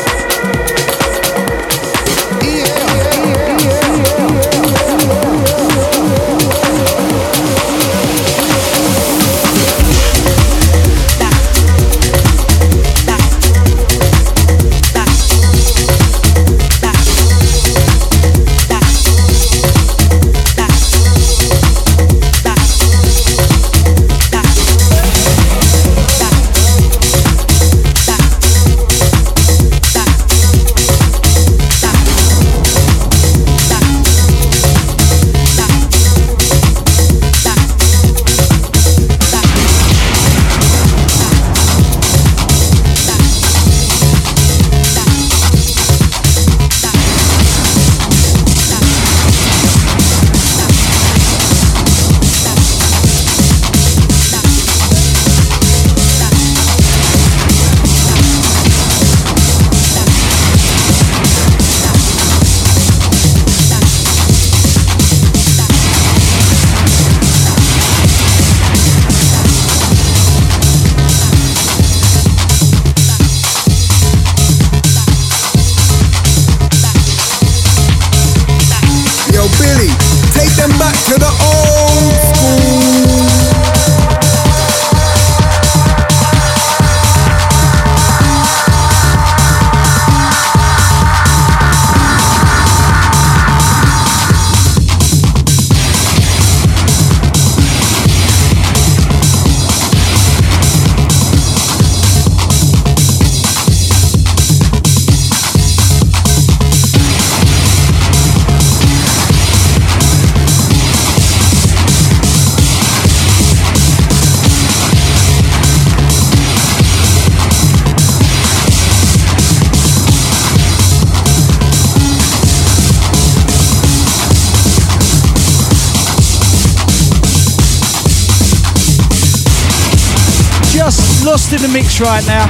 [131.58, 132.46] In the mix right now.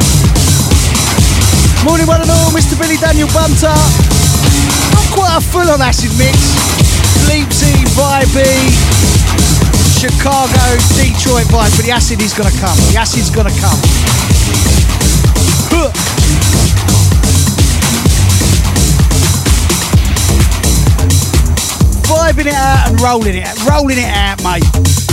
[1.87, 2.75] Morning, one and all, Mr.
[2.75, 3.71] Billy Daniel Bunter.
[3.71, 6.35] Not quite a full on acid mix.
[7.23, 8.59] Sleepsy, vibey,
[9.95, 10.59] Chicago,
[10.99, 12.75] Detroit vibe, but the acid is gonna come.
[12.91, 13.79] The acid's gonna come.
[15.71, 15.91] Huh.
[22.03, 25.06] Vibing it out and rolling it, out, rolling it out, mate.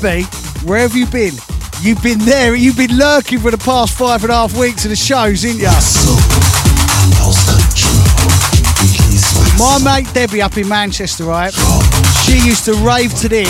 [0.00, 0.22] Debbie,
[0.64, 1.34] where have you been?
[1.80, 4.90] You've been there, you've been lurking for the past five and a half weeks of
[4.90, 5.72] the shows, ain't ya?
[9.58, 11.52] My mate Debbie up in Manchester, right?
[12.22, 13.48] She used to rave to this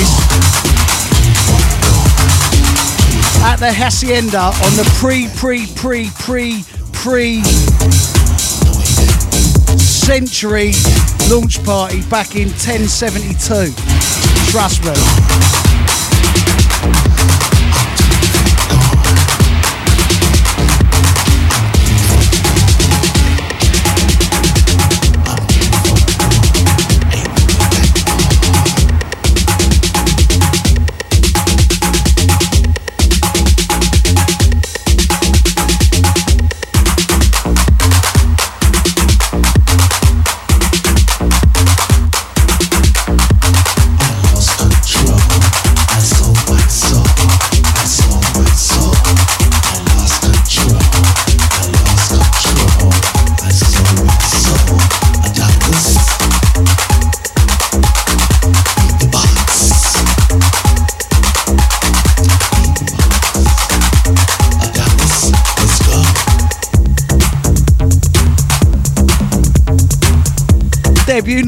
[3.43, 6.63] at the Hacienda on the pre, pre, pre, pre,
[6.95, 7.43] pre
[9.79, 10.73] century
[11.29, 13.73] launch party back in 1072.
[14.51, 15.58] Trust me.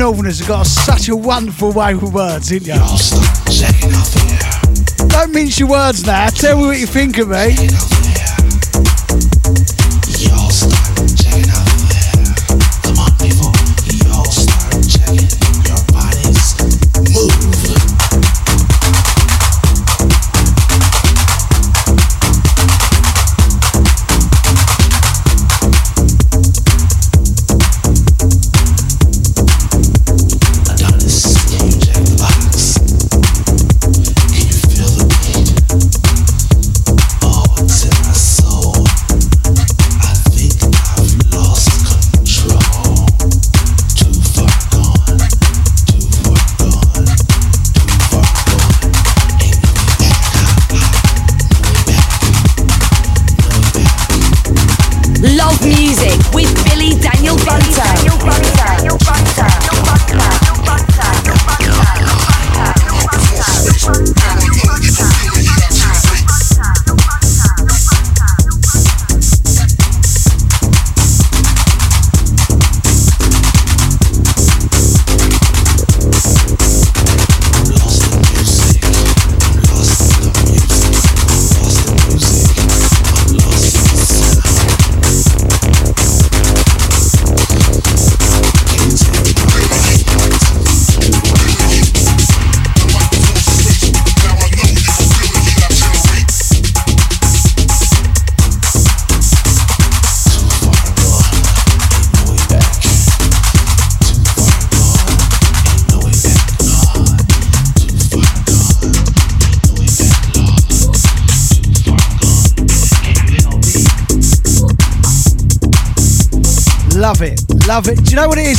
[0.01, 2.73] Northerners have got such a wonderful way with words, ain't you?
[5.09, 6.31] Don't mince your words now.
[6.31, 7.90] Tell me what you think of me.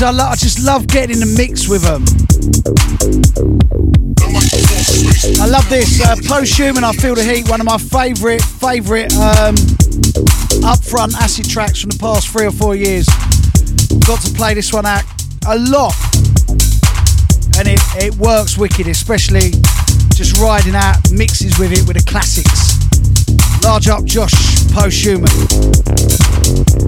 [0.03, 2.03] I, lo- I just love getting in the mix with them.
[5.41, 6.01] I love this.
[6.01, 9.55] Uh, Post-Human, I Feel the Heat, one of my favourite, favourite um,
[10.65, 13.05] upfront acid tracks from the past three or four years.
[14.07, 15.03] Got to play this one out
[15.47, 15.93] a lot.
[17.57, 19.51] And it, it works wicked, especially
[20.15, 22.79] just riding out mixes with it with the classics.
[23.63, 24.33] Large up Josh
[24.73, 25.29] Post-Human.
[26.51, 26.80] Connor.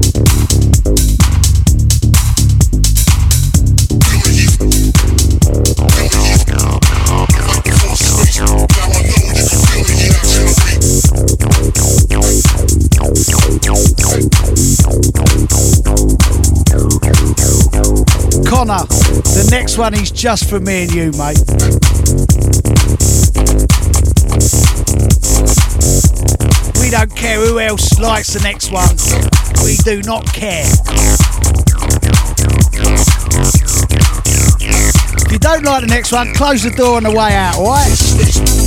[19.73, 21.39] Next one is just for me and you, mate.
[26.79, 28.95] We don't care who else likes the next one.
[29.65, 30.69] We do not care.
[35.25, 38.62] If you don't like the next one, close the door on the way out, alright?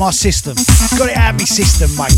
[0.00, 0.54] My system.
[0.96, 2.16] Got it out of my system, mate.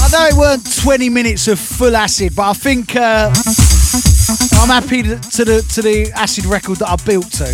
[0.00, 3.34] I know it weren't 20 minutes of full acid, but I think uh,
[4.62, 7.48] I'm happy to, the to the acid record that I built to.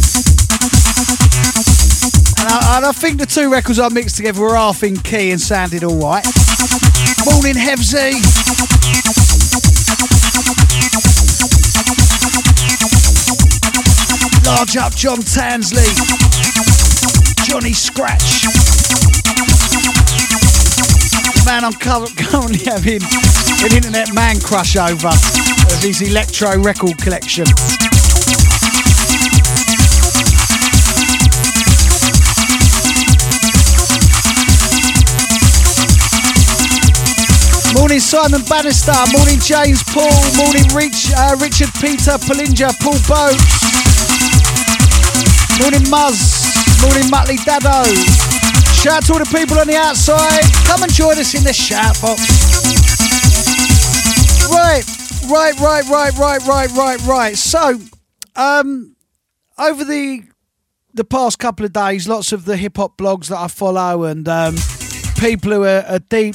[2.40, 5.30] And I, and I think the two records I mixed together were half in key
[5.30, 6.26] and sounded all right.
[7.24, 8.71] Morning, Hevsy.
[14.56, 15.88] Large up John Tansley.
[17.46, 18.44] Johnny Scratch.
[21.46, 23.00] Man I'm cur- currently having
[23.64, 27.46] an internet man crush over of his electro record collection.
[37.74, 43.40] Morning Simon Bannister, morning James Paul, morning Rich, uh, Richard Peter Palinja, Paul Boat,
[45.60, 47.84] morning Muzz, morning Muttley Dado.
[48.74, 50.42] Shout out to all the people on the outside.
[50.66, 52.20] Come and join us in the shout box.
[54.50, 54.84] Right,
[55.30, 57.36] right, right, right, right, right, right, right.
[57.36, 57.78] So,
[58.36, 58.96] um,
[59.58, 60.22] over the
[60.94, 64.28] the past couple of days, lots of the hip hop blogs that I follow and
[64.28, 64.56] um,
[65.18, 66.34] people who are, are deep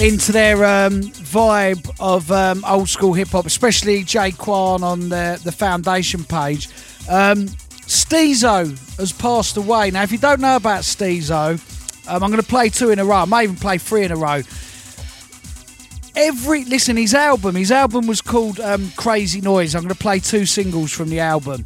[0.00, 5.40] into their um, vibe of um, old school hip hop, especially Jay Kwan on the,
[5.44, 6.68] the foundation page.
[7.08, 7.48] Um,
[7.86, 9.90] Stezo has passed away.
[9.90, 11.58] Now, if you don't know about Stezo,
[12.08, 13.16] um, I'm going to play two in a row.
[13.16, 14.42] I may even play three in a row.
[16.16, 19.74] Every listen, his album, his album was called um, Crazy Noise.
[19.74, 21.64] I'm going to play two singles from the album.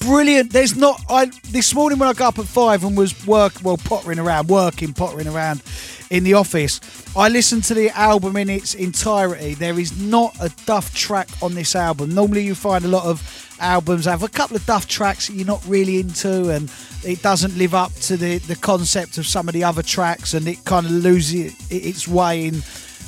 [0.00, 0.50] Brilliant.
[0.50, 1.04] There's not.
[1.10, 4.48] I this morning when I got up at five and was work well pottering around,
[4.48, 5.62] working, pottering around
[6.08, 6.80] in the office.
[7.14, 9.54] I listened to the album in its entirety.
[9.54, 12.14] There is not a duff track on this album.
[12.14, 15.46] Normally, you find a lot of albums have a couple of duff tracks that you're
[15.46, 16.72] not really into, and
[17.04, 20.48] it doesn't live up to the the concept of some of the other tracks, and
[20.48, 22.62] it kind of loses its way in.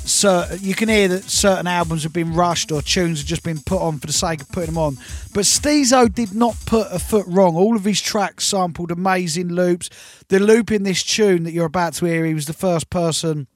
[0.05, 3.59] So you can hear that certain albums have been rushed or tunes have just been
[3.59, 4.97] put on for the sake of putting them on.
[5.33, 7.55] But Stezo did not put a foot wrong.
[7.55, 9.89] All of his tracks sampled amazing loops.
[10.27, 13.47] The loop in this tune that you're about to hear, he was the first person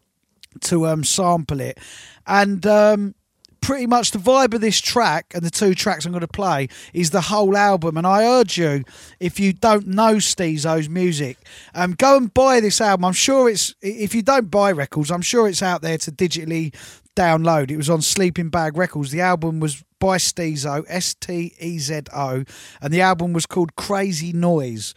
[0.61, 1.77] to um, sample it,
[2.25, 3.13] and um,
[3.61, 6.67] pretty much the vibe of this track and the two tracks I'm going to play
[6.93, 7.97] is the whole album.
[7.97, 8.83] And I urge you,
[9.19, 11.37] if you don't know Stezo's music,
[11.73, 13.05] um, go and buy this album.
[13.05, 16.73] I'm sure it's if you don't buy records, I'm sure it's out there to digitally
[17.15, 17.71] download.
[17.71, 19.11] It was on Sleeping Bag Records.
[19.11, 22.43] The album was by Stezo, S T E Z O,
[22.81, 24.93] and the album was called Crazy Noise.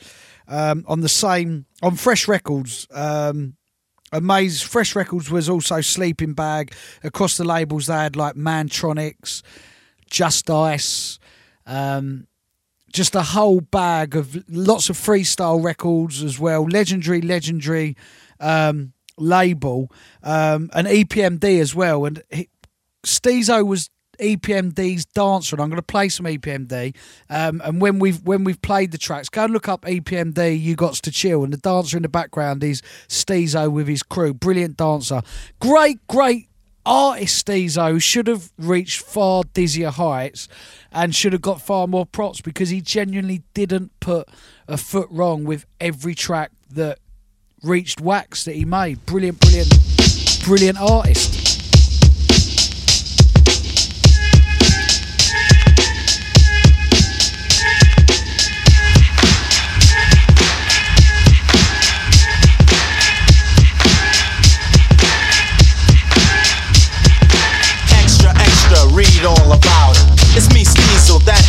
[0.46, 2.88] Um, on the same on Fresh Records.
[2.90, 3.54] Um,
[4.12, 6.72] Amaze Fresh Records was also Sleeping Bag.
[7.02, 9.42] Across the labels, they had like Mantronix,
[10.10, 11.18] Just Ice,
[11.66, 12.26] um,
[12.92, 16.64] just a whole bag of lots of freestyle records as well.
[16.64, 17.96] Legendary, legendary
[18.40, 19.92] um, label,
[20.22, 22.04] um, and EPMD as well.
[22.04, 22.48] And he,
[23.06, 23.90] Stezo was
[24.20, 26.94] EPMD's dancer, and I'm going to play some EPMD.
[27.28, 30.60] Um, and when we've when we've played the tracks, go and look up EPMD.
[30.60, 34.34] You got to chill, and the dancer in the background is Stezo with his crew.
[34.34, 35.22] Brilliant dancer,
[35.60, 36.48] great, great
[36.84, 37.46] artist.
[37.46, 40.48] Stezo should have reached far dizzier heights
[40.92, 44.28] and should have got far more props because he genuinely didn't put
[44.68, 46.98] a foot wrong with every track that
[47.62, 49.04] reached wax that he made.
[49.06, 51.39] Brilliant, brilliant, brilliant artist.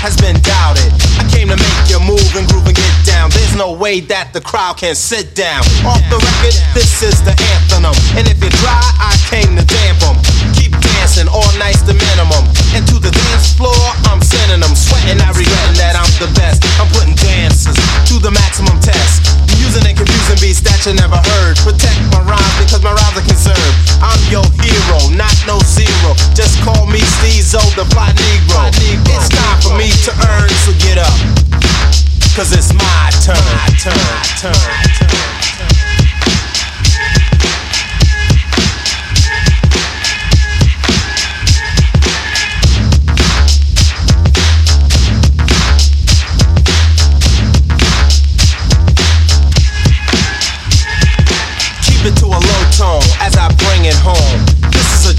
[0.02, 0.90] Has been doubted.
[1.22, 3.30] I came to make you move and groove and get down.
[3.30, 5.62] There's no way that the crowd can sit down.
[5.86, 7.86] Off the record, this is the anthem.
[8.18, 10.18] And if you try, I came to damp 'em.
[10.58, 12.50] Keep dancing, all night's the minimum.
[12.74, 13.78] And to the dance floor,
[14.10, 14.74] I'm sending them.
[14.74, 16.66] Sweating, not regretting that I'm the best.
[16.82, 17.78] I'm putting dancers
[18.10, 19.51] to the maximum test.
[19.62, 21.56] Using and confusing beats that you never heard.
[21.62, 23.76] Protect my rhymes because my rhymes are conserved.
[24.02, 26.18] I'm your hero, not no zero.
[26.34, 28.74] Just call me Stezo, the fly Negro.
[29.06, 31.14] It's time for me to earn, so get up.
[32.34, 33.38] Cause it's my turn.
[33.78, 33.94] Turn.
[34.42, 34.58] Turn.
[34.58, 35.91] My turn.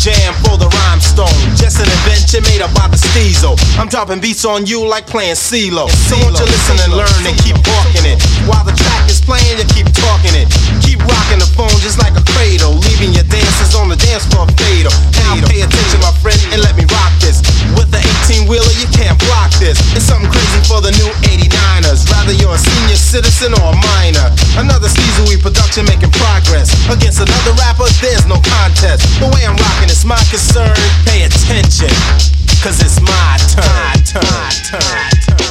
[0.03, 1.37] Jam for the rhyme stone.
[1.61, 3.53] Just an invention made up by the Stezo.
[3.77, 5.85] I'm dropping beats on you like playing CeeLo.
[6.09, 8.17] So won't you listen and learn and keep walking it.
[8.49, 10.49] While the track is playing, you keep talking it.
[10.81, 12.81] Keep rocking the phone just like a cradle.
[12.89, 14.93] Leaving your dancers on the dance floor fatal.
[15.21, 17.45] Now pay attention, my friend, and let me rock this.
[17.77, 18.01] With the
[18.33, 19.77] 18 wheeler, you can't block this.
[19.93, 22.09] It's something crazy for the new 89ers.
[22.09, 24.33] Rather you're a senior citizen or a minor.
[24.57, 26.73] Another Steezy production making progress.
[26.89, 29.05] Against another rapper, there's no contest.
[29.21, 30.73] The way I'm rocking is my concern.
[31.05, 31.89] Pay attention,
[32.63, 33.93] cause it's my turn.
[34.05, 34.23] turn,
[34.65, 34.81] turn,
[35.27, 35.43] turn.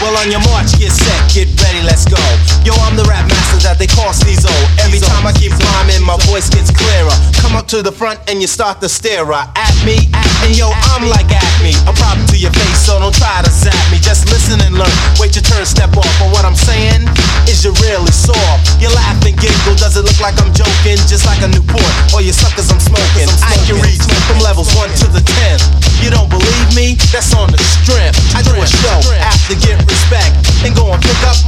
[0.00, 2.16] Well, on your march, get set, get ready, let's go.
[2.64, 3.41] Yo, I'm the rap master
[3.72, 4.52] that they call Stezo.
[4.84, 7.16] Every time I keep rhyming, my voice gets clearer.
[7.40, 10.12] Come up to the front and you start to stare at me.
[10.44, 11.72] And yo, I'm like Acme.
[11.88, 13.96] A problem to your face, so don't try to zap me.
[13.96, 14.92] Just listen and learn.
[15.16, 16.10] Wait your turn, step off.
[16.20, 17.08] But what I'm saying
[17.48, 18.76] is you're really soft.
[18.76, 21.00] You laugh and giggle, does it look like I'm joking?
[21.08, 23.30] Just like a Newport, or you suckers I'm smoking.
[23.40, 25.64] I can reach from levels 1 to the 10th.
[26.04, 26.98] You don't believe me?
[27.14, 28.20] That's on the strength.
[28.36, 29.80] I do a show after get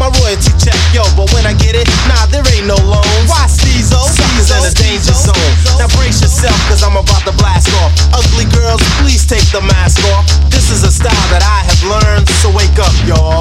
[0.05, 0.77] my royalty check.
[0.93, 3.25] Yo, but when I get it, nah, there ain't no loans.
[3.25, 4.05] Why Stezo?
[4.05, 5.53] Suckers in a danger zone.
[5.81, 7.93] Now brace yourself, cause I'm about to blast off.
[8.13, 10.29] Ugly girls, please take the mask off.
[10.53, 13.41] This is a style that I have learned, so wake up, y'all.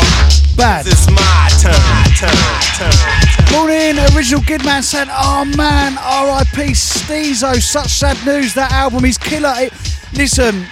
[0.55, 0.87] Bad.
[0.87, 1.75] It's my turn,
[2.15, 2.31] turn,
[2.79, 2.95] turn.
[3.51, 8.53] Morning, original Kidman said, Oh man, RIP Stezo, such sad news.
[8.53, 9.53] That album is killer.
[9.57, 9.73] It,
[10.13, 10.65] listen,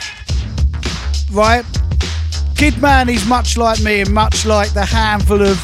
[1.31, 1.65] right?
[2.55, 5.57] Kidman is much like me and much like the handful of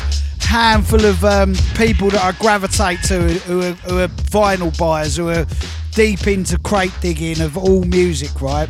[0.48, 5.30] handful of um, people that I gravitate to who are, who are vinyl buyers, who
[5.30, 5.46] are
[5.92, 8.70] deep into crate digging of all music, right?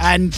[0.00, 0.34] And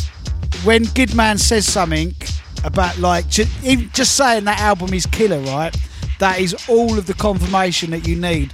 [0.65, 2.15] when Kidman says something
[2.62, 5.74] about like ju- even just saying that album is killer, right?
[6.19, 8.51] That is all of the confirmation that you need.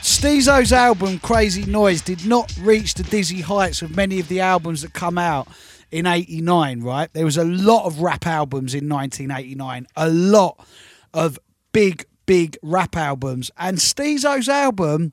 [0.00, 4.82] Stezo's album Crazy Noise did not reach the dizzy heights of many of the albums
[4.82, 5.48] that come out
[5.90, 7.12] in 89, right?
[7.12, 10.64] There was a lot of rap albums in 1989, a lot
[11.12, 11.38] of
[11.74, 13.50] big, big rap albums.
[13.58, 15.12] And Stezo's album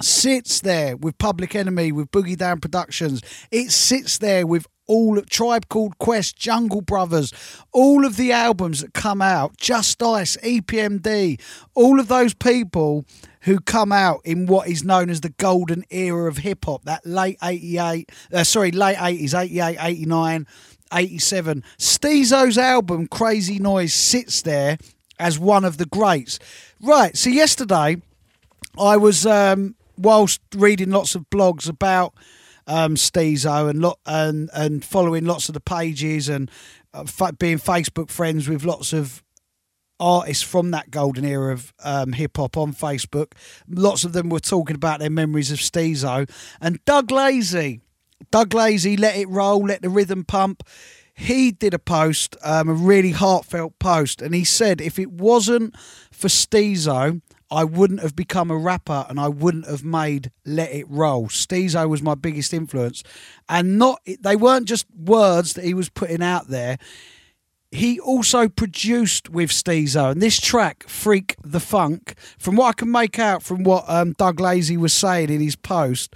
[0.00, 3.22] sits there with Public Enemy, with Boogie Down Productions.
[3.50, 7.32] It sits there with all of Tribe Called Quest, Jungle Brothers,
[7.72, 11.40] all of the albums that come out, Just Ice, EPMD,
[11.74, 13.04] all of those people
[13.40, 17.06] who come out in what is known as the golden era of hip hop, that
[17.06, 20.46] late 88, uh, sorry, late 80s, 88, 89,
[20.92, 21.64] 87.
[21.78, 24.78] Stezo's album, Crazy Noise, sits there
[25.18, 26.38] as one of the greats.
[26.80, 28.02] Right, so yesterday
[28.78, 32.14] I was, um, whilst reading lots of blogs about
[32.66, 36.50] um, Stezo and and and following lots of the pages and
[36.92, 37.04] uh,
[37.38, 39.22] being Facebook friends with lots of
[39.98, 43.32] artists from that golden era of um, hip hop on Facebook.
[43.68, 46.28] Lots of them were talking about their memories of Stezo
[46.60, 47.80] and Doug Lazy.
[48.30, 50.62] Doug Lazy, let it roll, let the rhythm pump.
[51.18, 55.74] He did a post, um, a really heartfelt post, and he said, if it wasn't
[56.12, 60.84] for Stezo, I wouldn't have become a rapper and I wouldn't have made Let It
[60.88, 61.28] Roll.
[61.28, 63.02] Stezo was my biggest influence.
[63.48, 66.76] And not they weren't just words that he was putting out there.
[67.70, 70.10] He also produced with Stezo.
[70.10, 74.12] And this track, Freak the Funk, from what I can make out from what um,
[74.12, 76.14] Doug Lazy was saying in his post,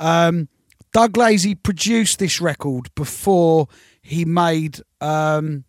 [0.00, 0.48] um,
[0.92, 3.68] Doug Lazy produced this record before
[4.02, 5.64] he made um,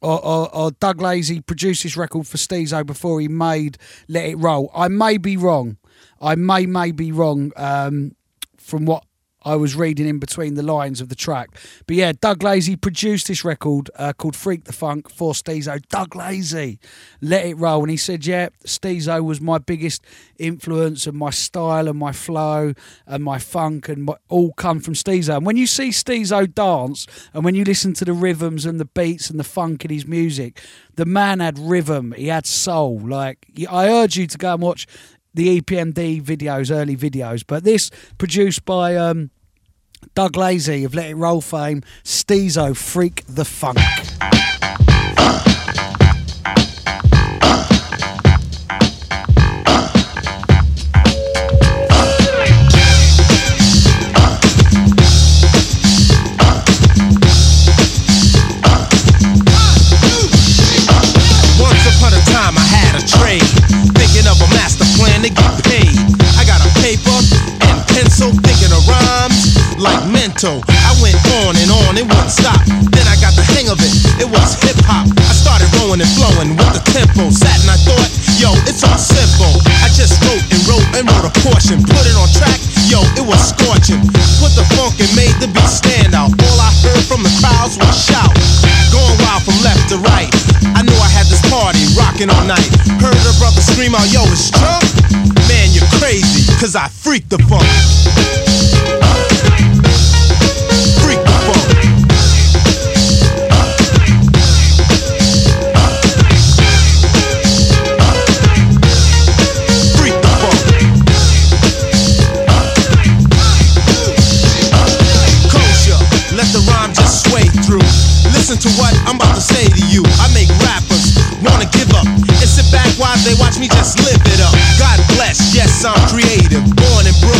[0.00, 4.36] or, or, or Doug Lazy produced this record for Stezo before he made Let It
[4.36, 4.70] Roll.
[4.74, 5.78] I may be wrong.
[6.20, 8.14] I may may be wrong um,
[8.56, 9.04] from what
[9.42, 11.50] I was reading in between the lines of the track.
[11.86, 15.80] But yeah, Doug Lazy produced this record uh, called Freak the Funk for Stezo.
[15.88, 16.78] Doug Lazy,
[17.20, 17.82] Let It Roll.
[17.82, 20.04] And he said, yeah, Stezo was my biggest
[20.38, 22.74] influence and my style and my flow
[23.06, 25.36] and my funk and my, all come from Stezo.
[25.36, 28.84] And when you see Stezo dance and when you listen to the rhythms and the
[28.84, 30.60] beats and the funk in his music,
[30.96, 32.98] the man had rhythm, he had soul.
[32.98, 34.86] Like, I urge you to go and watch
[35.34, 37.44] the EPMD videos, early videos.
[37.46, 39.30] But this produced by um,
[40.14, 43.78] Doug Lazy of Let It Roll fame, Stezo Freak the Funk.
[70.38, 71.02] Like mental.
[71.02, 72.62] went on and on, it wouldn't stop.
[72.94, 73.90] Then I got the hang of it,
[74.22, 75.06] it was hip hop.
[75.10, 77.30] I started rolling and flowing with the tempo.
[77.30, 79.50] Sat and I thought, yo, it's all simple.
[79.82, 81.82] I just wrote and wrote and wrote a portion.
[81.82, 84.02] Put it on track, yo, it was scorching.
[84.38, 86.30] Put the funk and made the beat stand out.
[86.30, 88.34] All I heard from the crowds was shout.
[88.94, 90.30] Going wild from left to right.
[90.74, 92.68] I knew I had this party rocking all night.
[93.02, 94.86] Heard a brother scream out, yo, it's Trump?
[95.50, 97.66] Man, you're crazy, cause I freak the funk.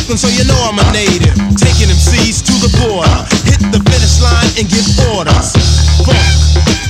[0.09, 1.37] Brooklyn, so you know I'm a native.
[1.61, 3.13] Taking them C's to the border.
[3.45, 5.53] Hit the finish line and give orders.
[6.01, 6.33] Funk,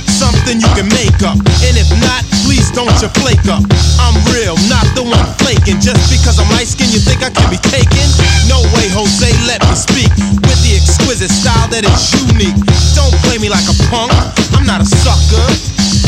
[0.07, 1.35] something you can make up.
[1.35, 3.59] And if not, please don't you flake up.
[3.99, 5.83] I'm real, not the one flaking.
[5.83, 8.07] Just because I'm light skinned, you think I can be taken?
[8.47, 10.07] No way, Jose, let me speak.
[10.47, 12.55] With the exquisite style that is unique.
[12.95, 14.15] Don't play me like a punk.
[14.55, 15.43] I'm not a sucker,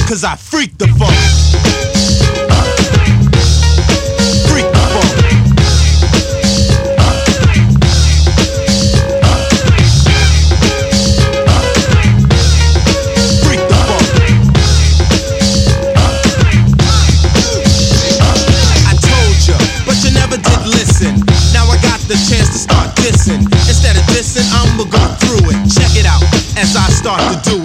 [0.07, 2.10] cause I freak the funk.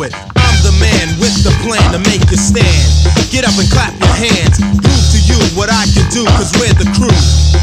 [0.02, 0.12] It.
[0.34, 2.90] I'm the man with the plan to make you stand.
[3.30, 4.58] Get up and clap your hands.
[4.58, 7.14] Prove to you what I can do, cause we're the crew.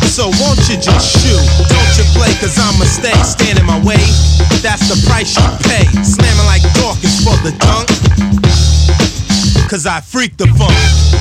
[0.07, 1.43] So won't you just shoot?
[1.67, 3.15] Don't you play, cause I'ma stay.
[3.27, 3.99] Stand in my way.
[4.63, 5.83] That's the price you pay.
[5.99, 7.91] Slamming like Dawkins for the dunk.
[9.69, 11.12] Cause I freak the funk.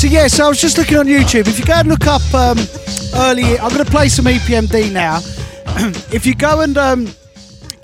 [0.00, 1.46] So yeah, so I was just looking on YouTube.
[1.46, 2.56] If you go and look up um,
[3.16, 5.18] early, I'm going to play some EPMD now.
[6.10, 7.06] if you go and um,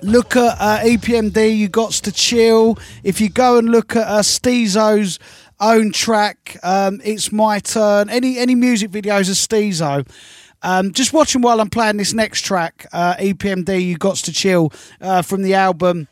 [0.01, 2.78] look at uh, EPMD, you got to chill.
[3.05, 5.18] If you go and look at uh, Stezo's
[5.60, 8.09] own track, um, it's my turn.
[8.09, 10.09] Any any music videos of Stezo.
[10.62, 14.72] Um, just watching while I'm playing this next track, uh, EPMD, you got to chill
[15.02, 16.09] uh, from the album.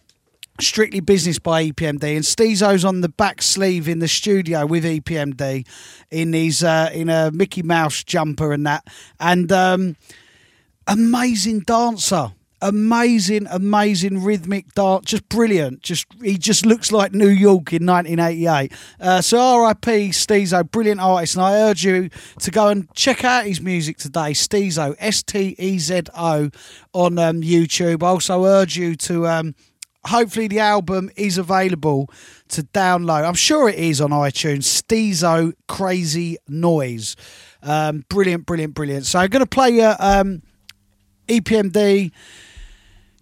[0.60, 5.66] Strictly Business by EPMD, and Stezo's on the back sleeve in the studio with EPMD
[6.12, 8.86] in his uh, in a Mickey Mouse jumper and that,
[9.18, 9.96] and um,
[10.86, 12.32] amazing dancer,
[12.62, 15.82] amazing, amazing rhythmic dance, just brilliant.
[15.82, 18.72] Just he just looks like New York in 1988.
[19.00, 20.10] Uh, so R.I.P.
[20.10, 24.30] Stezo, brilliant artist, and I urge you to go and check out his music today.
[24.30, 26.50] Stezo, S T E Z O,
[26.92, 28.04] on um, YouTube.
[28.04, 29.26] I also urge you to.
[29.26, 29.54] Um,
[30.06, 32.10] hopefully the album is available
[32.48, 33.26] to download.
[33.26, 34.62] I'm sure it is on iTunes.
[34.64, 37.16] Stezo Crazy Noise.
[37.62, 39.06] Um, brilliant, brilliant, brilliant.
[39.06, 40.42] So I'm going to play you um,
[41.28, 42.12] EPMD.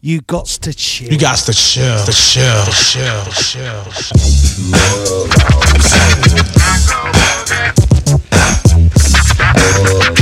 [0.01, 1.13] You got to chill.
[1.13, 3.31] You got to chill, to chill, to chill, to
[10.13, 10.22] chill.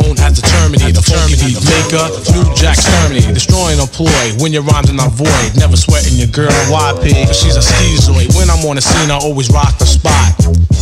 [0.01, 4.63] known as the Terminator, the funky maker, New Jack Terminator, destroying a ploy when your
[4.65, 5.49] rhymes are not void.
[5.57, 8.33] Never sweating your girl, YP, cause she's a schizoid.
[8.35, 10.33] When I'm on the scene, I always rock the spot.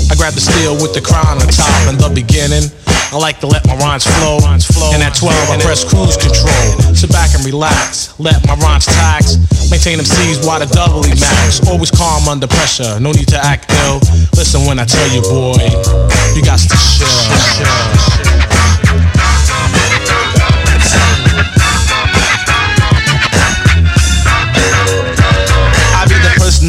[0.10, 2.64] I grab the steel with the crown on top in the beginning.
[3.12, 4.38] I like to let my rhymes flow.
[4.94, 6.94] And at 12, I press cruise control.
[6.94, 8.14] Sit back and relax.
[8.20, 9.38] Let my rhymes tax.
[9.72, 11.60] Maintain them C's while the doubly max.
[11.68, 13.00] Always calm under pressure.
[13.00, 13.98] No need to act ill.
[14.38, 15.58] Listen when I tell you, boy,
[16.38, 18.29] you got to chill.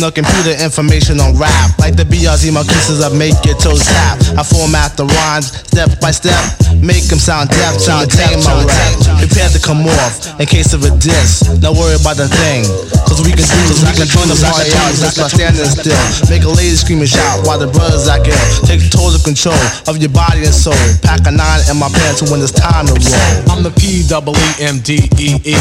[0.00, 1.76] Be the computer information on rap.
[1.78, 4.16] Like the BRZ my kisses of make your toes tap.
[4.36, 6.40] I format the rhymes step by step.
[6.80, 9.20] Make them sound deaf to attain my rap.
[9.20, 11.44] Prepare to come off in case of a diss.
[11.60, 12.64] Don't worry about the thing.
[13.04, 13.84] Cause we can do this.
[13.84, 16.00] We can turn the party out just by standing still.
[16.32, 18.40] Make a lady scream and shout while the brothers act ill.
[18.64, 20.78] Take total control of your body and soul.
[21.04, 23.52] Pack a nine in my pants when it's time to roll.
[23.52, 25.56] I'm the P double E M D E E.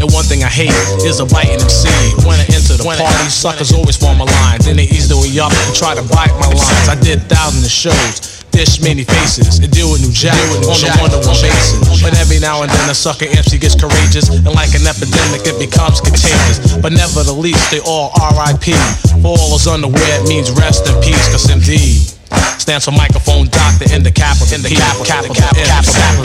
[0.00, 0.72] And one thing I hate
[1.04, 1.92] is a biting MC.
[2.24, 4.62] When I enter the party, suckers always form a line.
[4.62, 6.86] Then they ease the way up and try to bite my lines.
[6.86, 8.38] I did thousands of shows.
[8.54, 10.68] Dish many faces and deal with New Jack on a
[11.00, 11.80] one-to-one basis.
[12.04, 15.56] But every now and then a sucker MC gets courageous and like an epidemic it
[15.58, 16.76] becomes contagious.
[16.78, 18.76] But never the least, they all R.I.P.
[19.24, 21.32] For all is underwear it means rest in peace.
[21.32, 22.12] Cause MD
[22.60, 25.72] stands for microphone doctor in the capital in the capital capital capital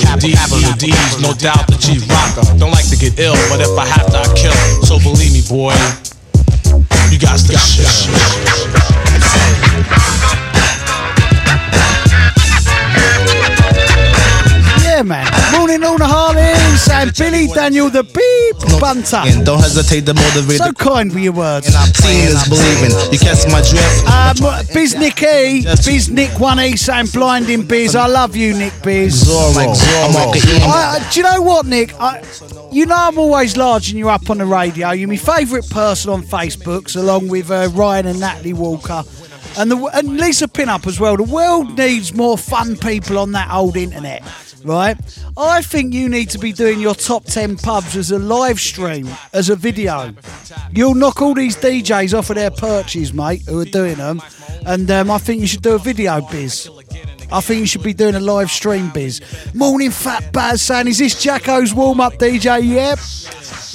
[0.03, 2.43] capital capital D's no doubt the G rocker.
[2.59, 4.53] Don't like to get ill, but if I have to, I kill.
[4.84, 5.71] So believe me, boy,
[7.11, 8.17] you got to chill.
[14.98, 15.28] Yeah, man.
[15.56, 19.18] Morning, all the Harleys and Billy Daniel the Beep Bunter.
[19.30, 21.68] And don't hesitate to motivate So kind with your words.
[21.68, 22.90] Seeing is believing.
[23.14, 24.10] You catch my drift?
[24.10, 27.95] Um, Biz Nick E, Biz Nick 1E saying blinding Biz.
[27.95, 29.26] I love you, Nick Biz.
[29.26, 29.69] Zorro.
[30.03, 30.64] I'm like an.
[30.64, 31.94] I, I- do you know what, Nick?
[32.02, 32.24] I,
[32.72, 34.90] you know I'm always larging you up on the radio.
[34.94, 39.03] You're my favourite person on Facebooks, along with uh, Ryan and Natalie Walker.
[39.60, 41.18] And, the, and Lisa Pinup as well.
[41.18, 44.22] The world needs more fun people on that old internet,
[44.63, 44.97] right?
[45.38, 49.07] I think you need to be doing your top 10 pubs as a live stream,
[49.34, 50.13] as a video.
[50.71, 54.21] You'll knock all these DJs off of their perches, mate, who are doing them.
[54.65, 56.69] And um, I think you should do a video biz.
[57.31, 59.21] I think you should be doing a live stream biz.
[59.53, 62.65] Morning, Fat Baz saying, is this Jacko's warm up DJ?
[62.65, 62.99] Yep.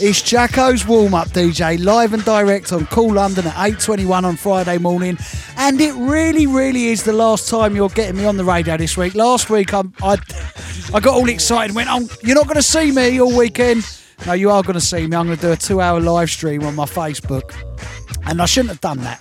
[0.04, 4.78] It's Jacko's warm up DJ, live and direct on Kool London at 8.21 on Friday
[4.78, 5.18] morning.
[5.58, 8.96] And it really, really is the last time you're getting me on the radio this
[8.96, 9.14] week.
[9.14, 10.16] Last week, I'm, I,
[10.94, 13.84] I got all excited and went, oh, you're not going to see me all weekend.
[14.26, 15.16] No, you are going to see me.
[15.16, 17.54] I'm going to do a two hour live stream on my Facebook.
[18.26, 19.20] And I shouldn't have done that.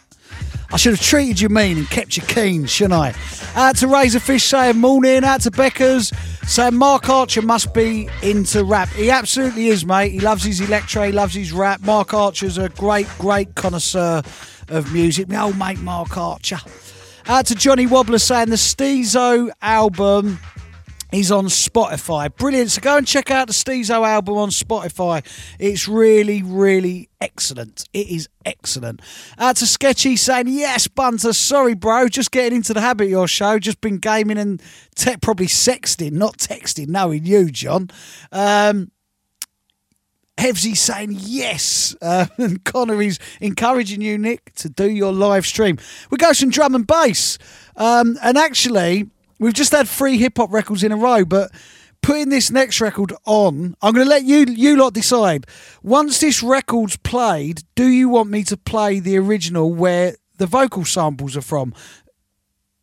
[0.74, 3.14] I should have treated you mean and kept you keen, shouldn't I?
[3.56, 5.24] Out to Razorfish saying morning.
[5.26, 6.14] Out to Beckers
[6.48, 8.88] saying Mark Archer must be into rap.
[8.90, 10.12] He absolutely is, mate.
[10.12, 11.82] He loves his electro, he loves his rap.
[11.82, 14.22] Mark Archer's a great, great connoisseur
[14.70, 15.28] of music.
[15.28, 16.60] My old mate Mark Archer.
[17.28, 20.40] Out to Johnny Wobbler saying the Stezo album
[21.12, 22.34] is on Spotify.
[22.36, 22.72] Brilliant.
[22.72, 25.26] So go and check out the Stezo album on Spotify.
[25.60, 27.88] It's really, really excellent.
[27.94, 29.02] It is excellent.
[29.38, 32.08] Out to Sketchy saying, Yes, Bunter, sorry, bro.
[32.08, 33.60] Just getting into the habit of your show.
[33.60, 34.62] Just been gaming and
[34.96, 37.90] te- probably sexting, not texting, knowing you, John.
[38.32, 38.92] Um,
[40.38, 42.68] Hevsy saying yes, uh, and
[43.02, 45.78] is encouraging you, Nick, to do your live stream.
[46.10, 47.38] We go some drum and bass,
[47.76, 49.08] um, and actually,
[49.42, 51.52] we've just had three hip hop records in a row, but
[52.02, 55.46] putting this next record on, I'm going to let you you lot decide.
[55.84, 60.86] Once this record's played, do you want me to play the original where the vocal
[60.86, 61.74] samples are from?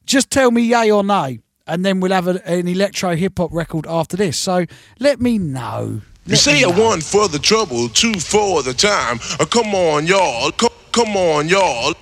[0.05, 3.53] Just tell me yay or nay, and then we'll have a, an electro hip hop
[3.53, 4.37] record after this.
[4.37, 4.67] So
[4.99, 6.03] let me know.
[6.27, 9.19] You say a one for the trouble, two for the time.
[9.41, 10.51] Uh, come on, y'all.
[10.53, 11.95] Come, come on, y'all.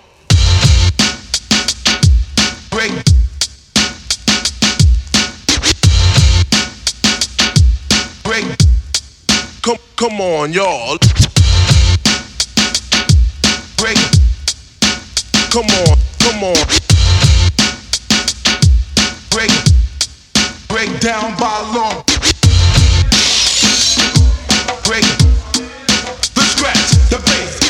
[2.70, 3.25] Break.
[8.26, 8.44] break.
[9.62, 10.98] Come, come on, y'all.
[13.78, 13.98] Break.
[15.50, 16.66] Come on, come on.
[19.30, 19.52] Break.
[20.68, 22.02] Break down by law.
[24.84, 25.06] Break.
[26.34, 27.65] The scratch, the bass.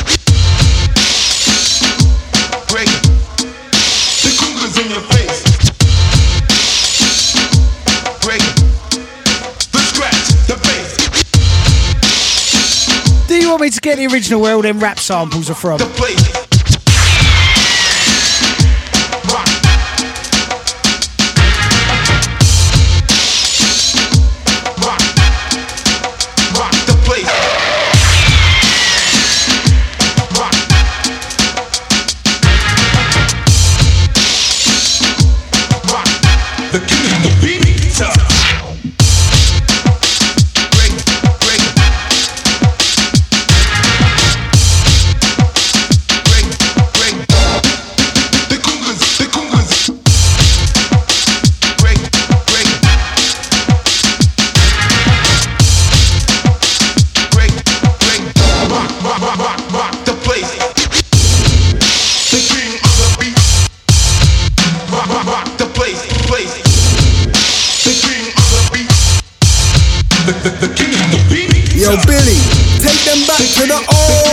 [13.57, 15.79] Want me to get the original where all them rap samples are from?
[15.79, 16.36] The
[71.87, 72.35] Yo, Billy,
[72.83, 74.26] take them back to the old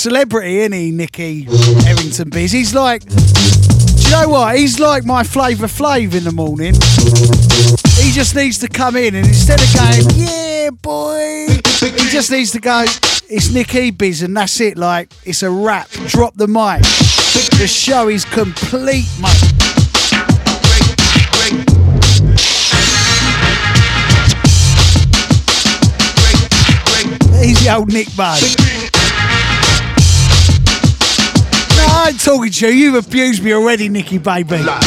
[0.00, 1.46] celebrity, isn't he, Nicky
[1.86, 2.52] Errington Biz?
[2.52, 4.56] He's like, do you know what?
[4.56, 6.72] He's like my Flavour Flav in the morning.
[8.02, 12.50] He just needs to come in and instead of going, yeah, boy, he just needs
[12.52, 12.86] to go,
[13.28, 14.78] it's Nicky Biz and that's it.
[14.78, 15.90] Like, it's a rap.
[16.06, 16.80] Drop the mic.
[17.58, 19.36] The show is complete, mate.
[27.44, 28.59] He's the old Nick Bud.
[32.00, 32.72] No, I ain't talking to you.
[32.72, 34.56] You've abused me already, Nicky baby.
[34.56, 34.80] Uh,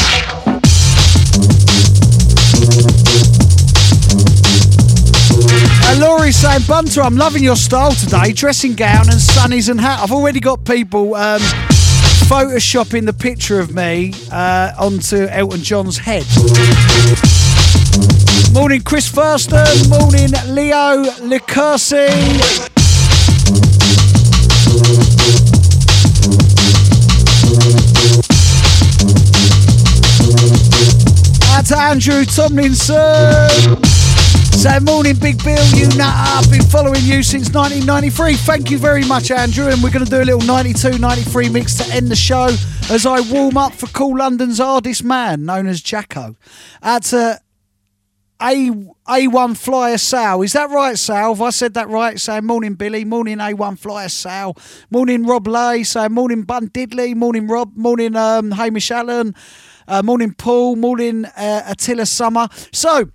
[5.99, 8.33] Laurie's saying, Bunter, I'm loving your style today.
[8.33, 9.99] Dressing gown and sunnies and hat.
[9.99, 11.39] I've already got people um,
[12.25, 16.25] photoshopping the picture of me uh, onto Elton John's head.
[18.53, 19.87] Morning, Chris Thurston.
[19.87, 22.72] Morning, Leo Licursi.
[31.63, 33.83] Out to Andrew Tomlinson.
[33.83, 35.65] So, morning, Big Bill.
[35.67, 36.49] You nut up.
[36.49, 38.35] Been following you since 1993.
[38.35, 39.67] Thank you very much, Andrew.
[39.67, 42.47] And we're going to do a little 92 93 mix to end the show
[42.89, 46.35] as I warm up for Kool London's hardest man, known as Jacko.
[46.81, 47.39] Out to
[48.41, 48.69] A
[49.07, 50.41] A1 Flyer Sal.
[50.41, 51.33] Is that right, Sal?
[51.33, 52.19] Have I said that right?
[52.19, 53.05] Saying morning, Billy.
[53.05, 54.57] Morning, A1 Flyer Sal.
[54.89, 55.83] Morning, Rob Lay.
[55.83, 57.15] Saying morning, Bun Diddley.
[57.15, 57.71] Morning, Rob.
[57.77, 59.33] Morning, um, Hamish Allen.
[59.87, 60.75] Uh, morning, Paul.
[60.75, 62.47] Morning, uh, Attila Summer.
[62.71, 63.09] So.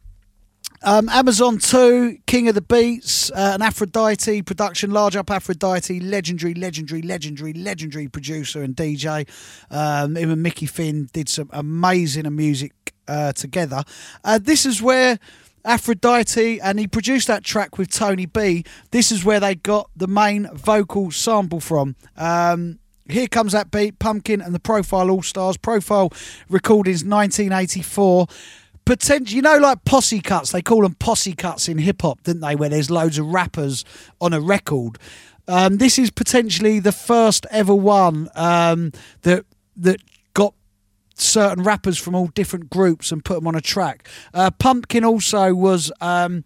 [0.80, 6.54] Um, Amazon 2, King of the Beats, uh, an Aphrodite production, large up Aphrodite, legendary,
[6.54, 9.28] legendary, legendary, legendary producer and DJ.
[9.72, 13.82] Um, him and Micky Finn did some amazing music uh, together.
[14.22, 15.18] Uh, this is where
[15.64, 18.64] Aphrodite, and he produced that track with Tony B.
[18.90, 21.96] This is where they got the main vocal sample from.
[22.16, 22.78] Um,
[23.08, 25.56] here comes that beat, Pumpkin and the Profile All Stars.
[25.56, 26.12] Profile
[26.48, 28.26] recordings 1984
[28.84, 32.40] potential you know like posse cuts they call them posse cuts in hip hop didn't
[32.40, 33.84] they where there's loads of rappers
[34.18, 34.98] on a record?
[35.46, 40.00] Um, this is potentially the first ever one um, that that
[40.34, 40.54] got
[41.14, 44.06] certain rappers from all different groups and put them on a track.
[44.34, 46.44] Uh, pumpkin also was um,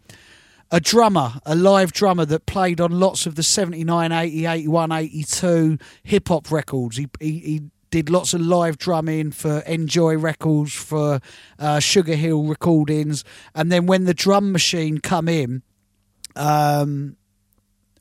[0.73, 5.79] a drummer, a live drummer that played on lots of the 79, 80, 81, 82
[6.03, 6.97] hip hop records.
[6.97, 11.21] He, he, he did lots of live drumming for Enjoy Records, for
[11.59, 13.23] uh, Sugar Hill Recordings,
[13.55, 15.63] and then when the drum machine come in,
[16.35, 17.17] um,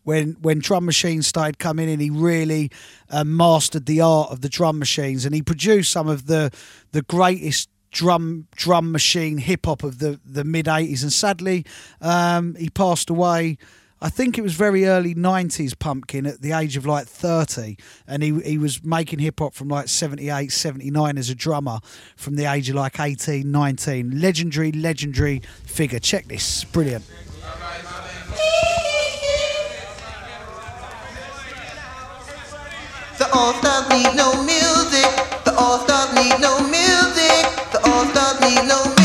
[0.04, 2.72] when when drum machines started coming in, he really
[3.10, 6.52] uh, mastered the art of the drum machines, and he produced some of the
[6.94, 11.04] the greatest drum drum machine hip hop of the the mid eighties.
[11.04, 11.66] And sadly,
[12.02, 13.58] um, he passed away.
[14.04, 17.78] I think it was very early 90s Pumpkin at the age of like 30
[18.08, 21.78] and he he was making hip hop from like 78 79 as a drummer
[22.16, 27.06] from the age of like 18 19 legendary legendary figure check this brilliant
[33.20, 35.06] The All Stars need no music.
[35.46, 36.81] The All Stars need no music.
[38.58, 39.01] All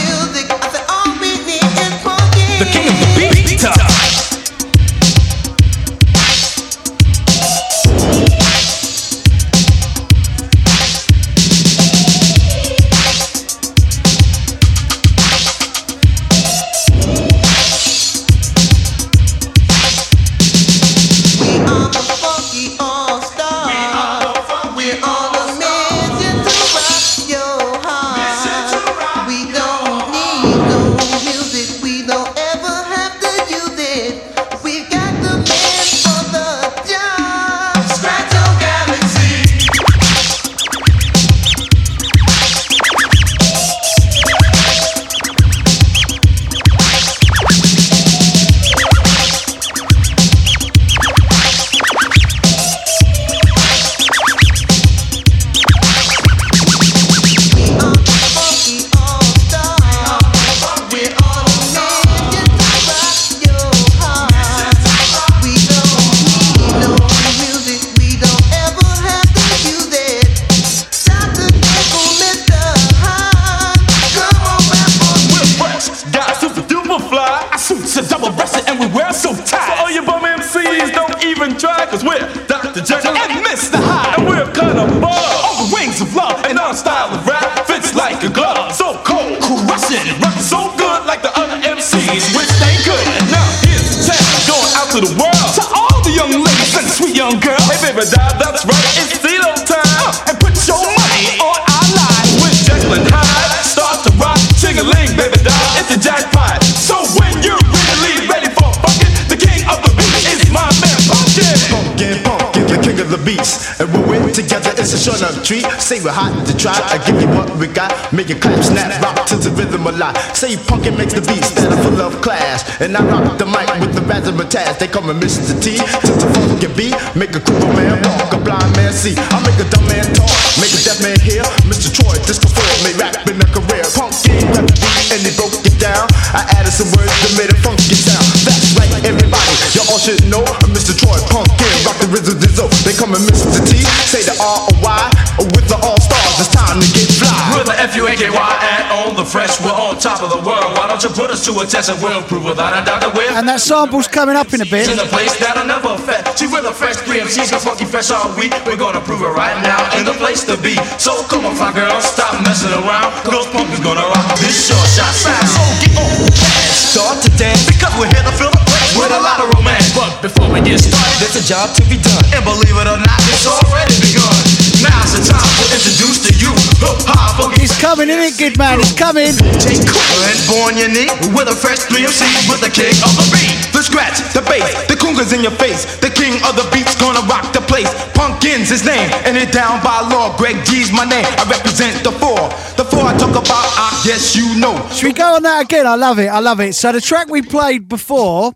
[115.46, 115.62] treat.
[115.78, 116.74] Say we're hot to try.
[116.90, 117.94] I give you what we got.
[118.10, 120.18] Make it clap, snap, rock to the rhythm a lot.
[120.34, 122.66] Say punkin makes the beat stand up full of class.
[122.82, 124.82] And I rock the mic with the razzmatazz.
[124.82, 125.54] They call me Mr.
[125.62, 125.78] T.
[126.02, 129.14] Since the funky beat, make a crippled man walk, a blind man see.
[129.14, 131.46] I make a dumb man talk, make a deaf man hear.
[131.70, 131.94] Mr.
[131.94, 133.86] Troy, this before me rap in a career.
[133.94, 136.10] Pumpkin rap beat and he broke it down.
[136.34, 138.26] I added some words that made it funky sound.
[138.42, 140.42] That's right, everybody, you all should know.
[140.66, 140.90] I'm Mr.
[140.90, 142.34] Troy Pumpkin, rock the rhythm.
[142.82, 143.62] They call me Mr.
[143.62, 143.86] T.
[144.10, 146.40] Say the R O Y with the All Stars.
[146.40, 147.32] It's time to get fly.
[147.52, 150.72] We're the F-U-A-K-Y and on the fresh, we're on top of the world.
[150.76, 153.12] Why don't you put us to a test and we'll prove without a doubt that
[153.12, 156.24] we're and that sample's coming up in a bit in a place that'll never fed.
[156.38, 158.52] See, we're the fresh three MCs, cause funky fresh all week.
[158.64, 160.76] We're gonna prove it right now in the place to be.
[160.96, 163.12] So come on, fly girl, stop messing around.
[163.24, 165.48] Cause Pumpkin's gonna rock this short shot sound.
[165.48, 166.96] So get on the dance.
[166.96, 169.90] start to dance because we're here to fill the place with a lot of romance.
[169.96, 172.22] But before we get started, there's a job to be done.
[172.30, 174.36] And believe it or not, it's already begun.
[174.84, 177.50] Now's the time to introduce to you hip hop.
[177.58, 178.78] He's coming, isn't it, good man?
[178.78, 179.32] He's coming.
[179.58, 183.56] Take Cooper and born unique with a fresh 3MC with the king of the beat.
[183.72, 185.84] The scratch, the bass, the congas in your face.
[186.04, 187.88] The king of the beats gonna rock the place.
[188.12, 190.36] Pumpkin's his name, and it down by law.
[190.36, 191.24] Greg G's my name.
[191.40, 192.36] I represent the four.
[192.76, 194.76] The four I talk about, I guess you know.
[194.92, 195.86] Should we go on that again?
[195.86, 196.28] I love it.
[196.28, 196.74] I love it.
[196.74, 198.52] So the track we played before,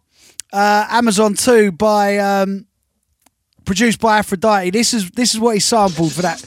[0.52, 2.66] uh, Amazon Two by um,
[3.64, 4.70] produced by Aphrodite.
[4.70, 6.38] This is this is what he sampled for that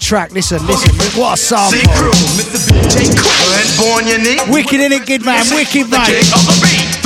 [0.00, 0.30] track.
[0.32, 0.94] Listen, listen.
[1.20, 1.78] What a sample.
[1.78, 2.70] See crew, Mr.
[2.70, 3.16] B.J.
[3.16, 4.52] Cooper and born.
[4.52, 5.44] Wicked in it, good man.
[5.54, 6.06] Wicked The mate.
[6.06, 6.46] king of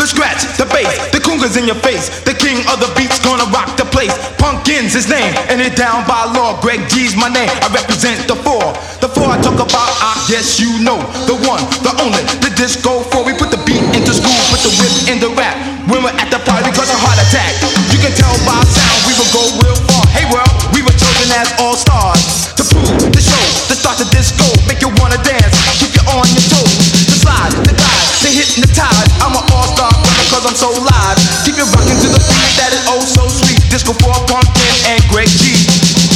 [0.01, 2.09] the scratch, the bass, the congas in your face.
[2.25, 4.17] The king of the beats gonna rock the place.
[4.41, 6.57] Punkins his name, and it down by law.
[6.65, 7.53] Greg G's my name.
[7.61, 8.65] I represent the four.
[9.05, 10.97] The four I talk about, I guess you know.
[11.29, 13.29] The one, the only, the disco four.
[13.29, 15.53] We put the beat into school, put the whip in the rap.
[15.85, 17.61] When we're at the party, cause a heart attack.
[17.93, 20.09] You can tell by sound, we will go real far.
[20.17, 22.49] Hey world, we were chosen as all stars.
[22.57, 26.25] To prove the show, to start the disco, make you wanna dance, keep you on
[26.33, 26.89] your toes.
[27.05, 29.10] To slide, to glide, to hypnotize.
[30.41, 31.19] Cause I'm so live.
[31.45, 33.61] Keep it rocking to the beat that is oh so sweet.
[33.69, 35.53] Disco for pumpkin and Greg G.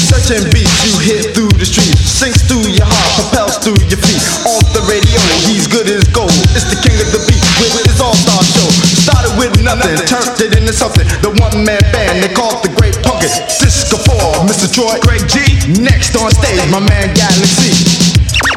[0.08, 4.22] Searching beats you hit through the street, sinks through your heart, propels through your feet.
[4.48, 6.32] Off the radio, he's good as gold.
[6.56, 8.68] It's the king of the beat with his all-star show.
[8.96, 11.04] Started with nothing, turned it into something.
[11.20, 13.28] The one-man band they called the Great Pumpkin.
[13.60, 14.70] Disco 4, Mr.
[14.72, 15.44] Troy, Greg G.
[15.82, 18.53] Next on stage, my man Galaxy.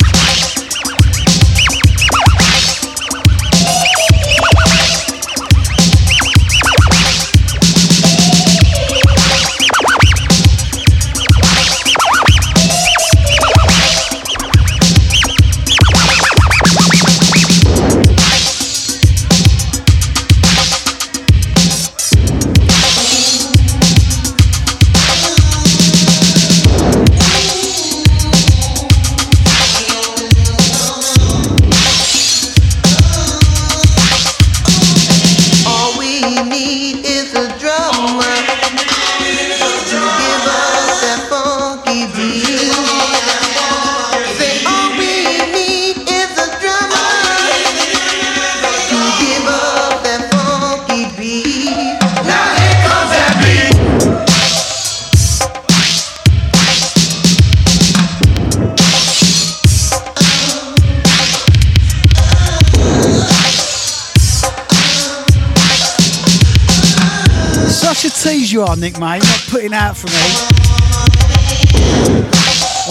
[68.75, 69.23] Nick, mate.
[69.23, 70.57] Not putting out for me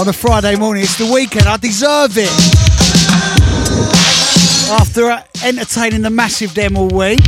[0.00, 0.82] on a Friday morning.
[0.82, 1.46] It's the weekend.
[1.46, 2.30] I deserve it.
[4.70, 7.20] After uh, entertaining the massive dem all week,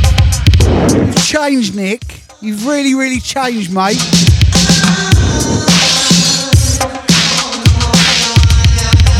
[0.63, 2.03] you've changed, Nick.
[2.41, 4.01] You've really, really changed, mate.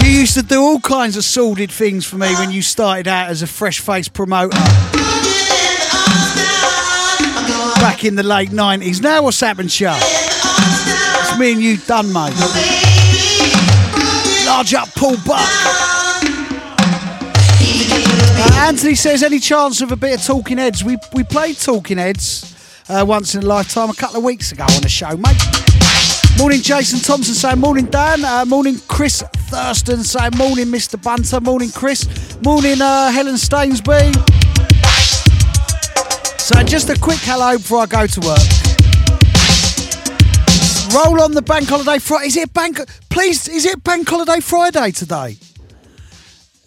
[0.03, 3.29] You used to do all kinds of sordid things for me when you started out
[3.29, 4.57] as a fresh-faced promoter
[7.81, 9.01] back in the late 90s.
[9.01, 9.99] Now what's happened, Shah?
[10.01, 12.35] It's me and you done, mate.
[14.47, 15.49] Large up, Paul Buck.
[18.41, 20.85] Uh, Anthony says, any chance of a bit of Talking Heads?
[20.85, 22.55] We, we played Talking Heads
[22.89, 25.37] uh, once in a lifetime a couple of weeks ago on the show, mate.
[26.39, 28.25] Morning, Jason Thompson saying morning, Dan.
[28.25, 31.03] Uh, morning, Chris Thurston saying morning, Mr.
[31.03, 31.41] Bunter.
[31.41, 32.07] Morning, Chris.
[32.43, 34.38] Morning, uh, Helen Stainsby.
[36.49, 38.39] So just a quick hello before I go to work.
[40.95, 42.29] Roll on the bank holiday Friday.
[42.29, 42.79] Is it bank?
[43.11, 45.37] Please, is it bank holiday Friday today?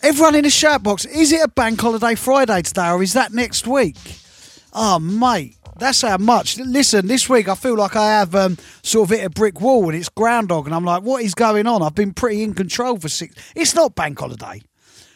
[0.03, 3.33] Everyone in the shout box, is it a bank holiday Friday today, or is that
[3.33, 3.97] next week?
[4.71, 6.59] Oh, mate, that's how much.
[6.59, 9.89] Listen, this week I feel like I have um, sort of hit a brick wall,
[9.89, 11.81] and it's groundhog, and I'm like, what is going on?
[11.81, 13.33] I've been pretty in control for six.
[13.55, 14.61] It's not bank holiday.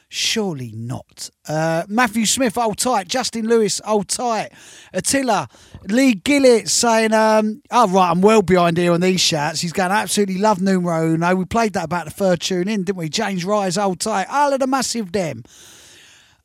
[0.07, 1.30] Surely not.
[1.48, 3.07] Uh, Matthew Smith, old tight.
[3.07, 4.52] Justin Lewis, old tight.
[4.94, 5.49] Attila,
[5.90, 9.61] Lee Gillett saying, um, oh, right, I'm well behind here on these shouts.
[9.61, 11.36] He's going, to absolutely love numero uno.
[11.36, 13.10] We played that about the third tune in, didn't we?
[13.10, 14.27] James Rise, old tight.
[14.30, 15.44] All of the massive dem.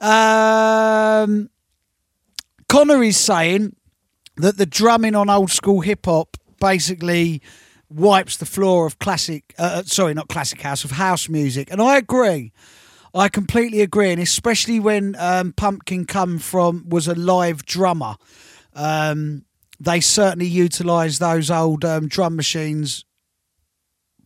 [0.00, 1.50] Um,
[2.68, 3.76] Connor is saying
[4.36, 7.42] that the drumming on old school hip hop basically
[7.90, 11.70] wipes the floor of classic, uh, sorry, not classic house, of house music.
[11.70, 12.52] And I agree.
[13.14, 18.16] I completely agree, and especially when um, Pumpkin Come From was a live drummer,
[18.74, 19.44] um,
[19.80, 23.04] they certainly utilised those old um, drum machines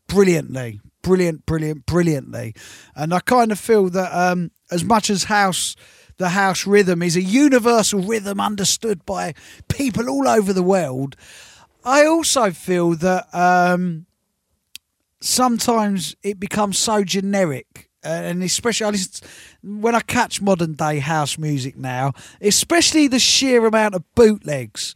[0.07, 2.55] brilliantly, brilliant, brilliant, brilliantly.
[2.95, 5.77] And I kind of feel that um, as much as house,
[6.19, 9.35] the house rhythm is a universal rhythm understood by
[9.69, 11.17] people all over the world.
[11.85, 14.07] I also feel that um,
[15.21, 17.91] sometimes it becomes so generic.
[18.05, 18.99] Uh, And especially
[19.63, 24.95] when I catch modern day house music now, especially the sheer amount of bootlegs.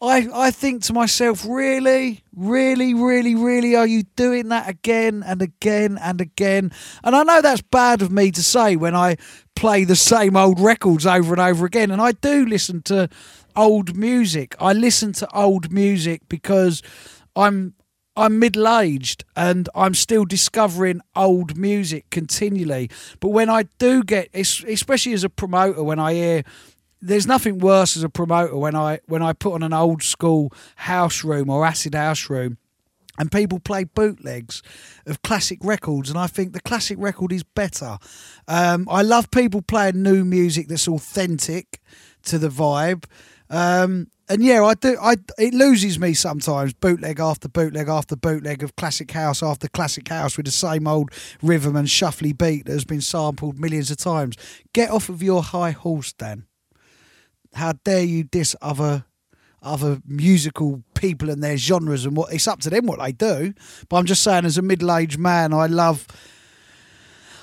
[0.00, 5.42] I, I think to myself, really, really, really, really, are you doing that again and
[5.42, 6.70] again and again?
[7.02, 9.16] And I know that's bad of me to say when I
[9.56, 11.90] play the same old records over and over again.
[11.90, 13.08] And I do listen to
[13.56, 14.54] old music.
[14.60, 16.80] I listen to old music because
[17.34, 17.74] I'm
[18.18, 22.90] I'm middle aged and I'm still discovering old music continually.
[23.20, 26.42] But when I do get, especially as a promoter, when I hear,
[27.00, 30.52] there's nothing worse as a promoter when I when I put on an old school
[30.74, 32.58] house room or acid house room.
[33.20, 34.62] And people play bootlegs
[35.04, 37.98] of classic records, and I think the classic record is better.
[38.46, 41.80] Um, I love people playing new music that's authentic
[42.26, 43.06] to the vibe.
[43.50, 44.96] Um, and yeah, I do.
[45.00, 46.74] I it loses me sometimes.
[46.74, 51.10] Bootleg after bootleg after bootleg of classic house after classic house with the same old
[51.42, 54.36] rhythm and shuffly beat that has been sampled millions of times.
[54.72, 56.44] Get off of your high horse, Dan.
[57.54, 59.04] How dare you diss other
[59.62, 63.52] other musical people and their genres and what it's up to them what they do.
[63.88, 66.06] But I'm just saying, as a middle aged man, I love.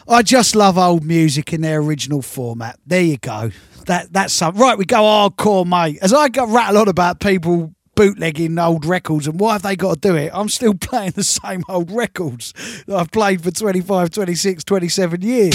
[0.07, 2.79] I just love old music in their original format.
[2.85, 3.49] There you go.
[3.85, 4.77] That that's some right.
[4.77, 5.99] We go hardcore, mate.
[6.01, 10.01] As I got rattle on about people bootlegging old records and why have they got
[10.01, 10.31] to do it?
[10.33, 12.53] I'm still playing the same old records
[12.87, 15.53] that I've played for 25, 26, 27 years.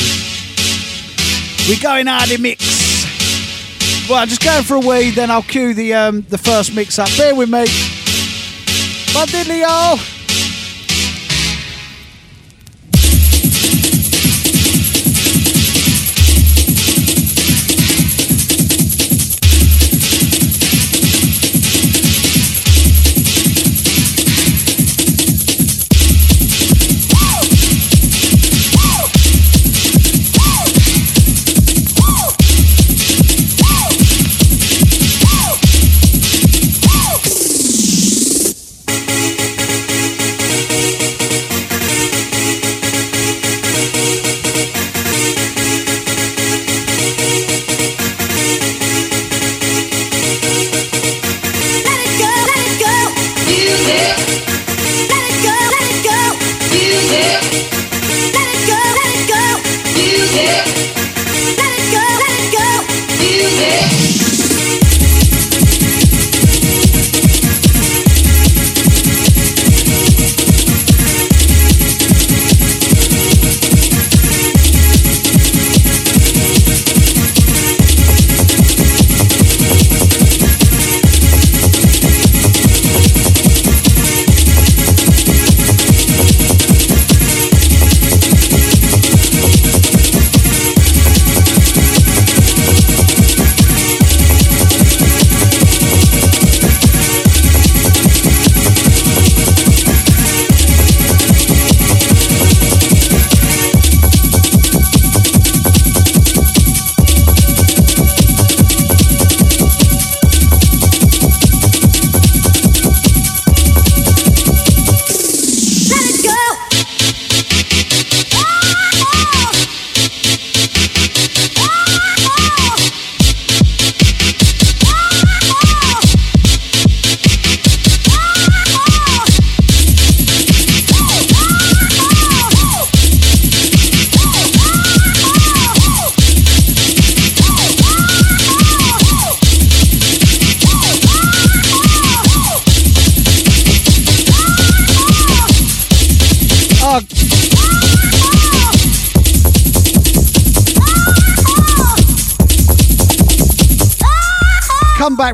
[1.68, 2.80] We're going hard in mix.
[4.08, 6.98] Well, I'm just going for a wee, then I'll cue the um, the first mix
[6.98, 7.08] up.
[7.16, 7.64] Bear with me.
[9.12, 10.19] Bye diddly y'all.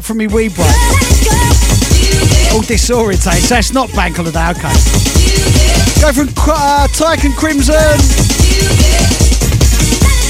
[0.06, 0.68] From me wee break.
[2.54, 3.40] All disorientated.
[3.40, 4.50] So it's not bank holiday.
[4.50, 4.72] Okay.
[6.00, 6.86] Go from uh,
[7.36, 7.74] Crimson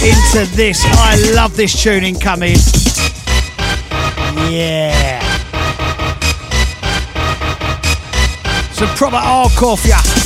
[0.02, 0.82] into this.
[0.82, 2.56] I love this tune incoming.
[4.50, 5.20] Yeah.
[8.72, 10.25] Some proper hardcore for ya.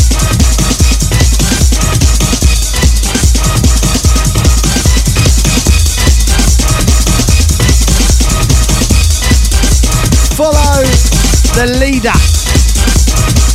[11.61, 12.17] The leader.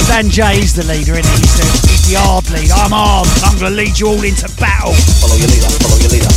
[0.06, 1.42] Dan Jay's the leader, isn't he?
[1.42, 2.70] He's the, he's the hard lead.
[2.70, 4.94] I'm armed I'm gonna lead you all into battle.
[5.26, 6.30] Follow your leader, follow your leader,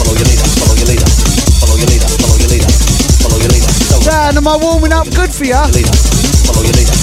[0.00, 1.04] follow your leader, follow your leader,
[1.60, 2.72] follow your leader, follow your leader,
[3.20, 3.68] follow your leader.
[4.00, 5.60] Dan, am I warming up good for you?
[5.76, 5.92] Leader,
[6.48, 6.96] follow your leader,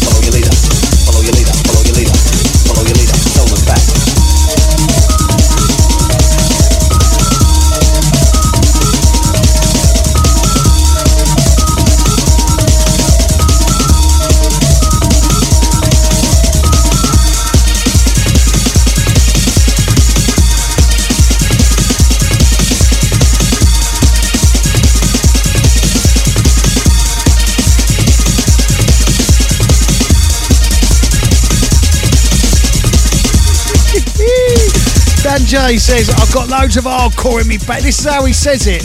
[35.38, 37.84] Dan J says, I've got loads of hardcore in me bag.
[37.84, 38.82] This is how he says it.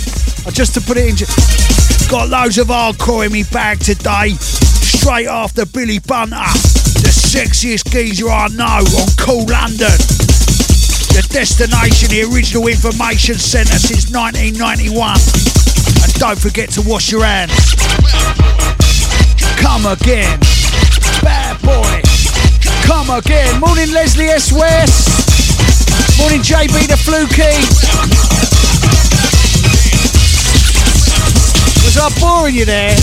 [0.46, 1.16] Uh, Just to put it in.
[2.10, 4.36] Got loads of hardcore in me bag today.
[4.36, 6.44] Straight after Billy Bunter.
[7.00, 9.96] The sexiest geezer I know on Kool London.
[11.16, 15.16] The destination, the original information centre since 1991.
[16.04, 17.56] And don't forget to wash your hands.
[19.56, 20.36] Come again.
[21.24, 22.02] Bad boy.
[22.84, 23.58] Come again.
[23.58, 24.52] Morning, Leslie S.
[24.52, 25.21] West.
[26.18, 27.52] Morning, JB the Fluky.
[31.84, 32.96] Was I boring you there?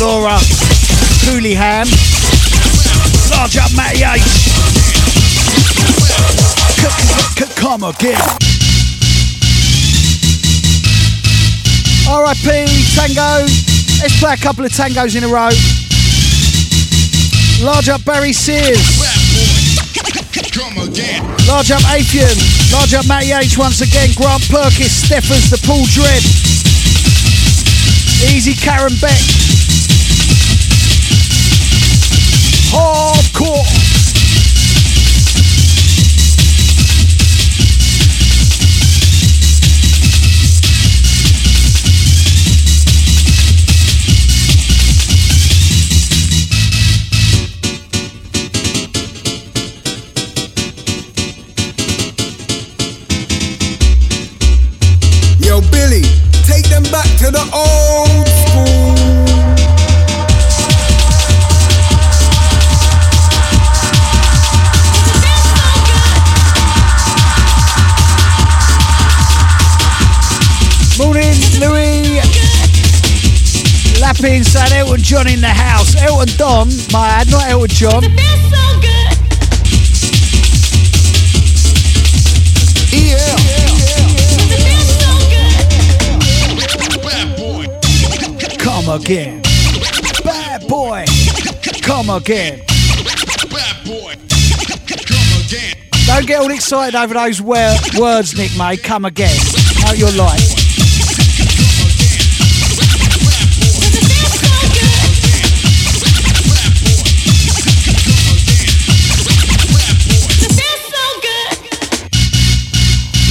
[0.00, 0.38] Laura
[1.24, 1.86] Houlihan.
[3.30, 4.22] Large up Matty H.
[7.56, 8.18] Come again.
[12.08, 13.46] RIP Tango.
[14.00, 15.50] Let's play a couple of tangos in a row.
[17.64, 19.21] Large up Barry Sears.
[21.48, 22.36] Large up Apian.
[22.72, 24.10] Large up Matty H once again.
[24.14, 26.22] Grant Perkins, Steffers, the Paul Dread.
[28.30, 29.16] Easy Karen Beck.
[32.68, 34.21] Hardcore.
[57.32, 58.92] The old school.
[70.98, 72.20] Morning, Louis.
[74.72, 75.96] Elton John in the house.
[75.96, 78.61] Elton Don, my ad, not Elton John.
[88.92, 89.42] Come again.
[90.22, 91.06] Bad boy.
[91.80, 92.60] Come again.
[93.48, 94.14] Bad boy.
[95.06, 95.76] come again.
[96.06, 98.76] Don't get all excited over those wor- words, Nick May.
[98.76, 99.34] Come again.
[99.86, 100.58] Out your life.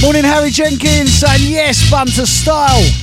[0.02, 3.01] Morning, Harry Jenkins and yes, Bunter style.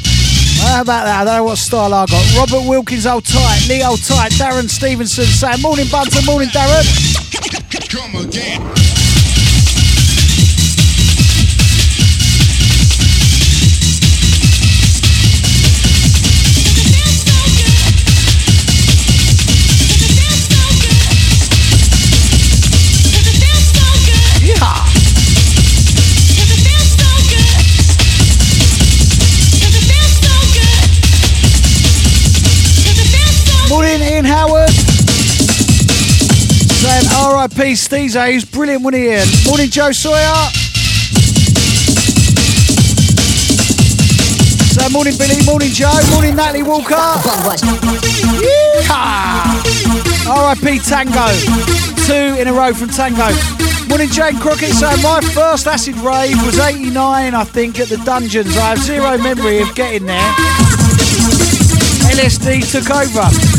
[0.59, 1.21] How about that?
[1.21, 2.35] I don't know what style I got.
[2.37, 3.67] Robert Wilkins, old tight.
[3.67, 4.31] Lee, old tight.
[4.33, 6.21] Darren Stevenson saying morning, Bunter.
[6.25, 6.85] Morning, Darren.
[7.89, 8.78] Come again.
[37.59, 38.31] RIP Stezo.
[38.31, 39.27] He's brilliant when he in.
[39.45, 40.33] Morning, Joe Sawyer.
[44.71, 45.43] So morning, Billy.
[45.45, 45.91] Morning, Joe.
[46.13, 46.95] Morning, Natalie Walker.
[50.29, 51.27] RIP Tango.
[52.07, 53.27] Two in a row from Tango.
[53.89, 54.71] Morning, Jane Crockett.
[54.71, 58.55] So, my first acid rave was 89, I think, at the Dungeons.
[58.55, 60.31] I have zero memory of getting there.
[62.15, 63.58] LSD took over.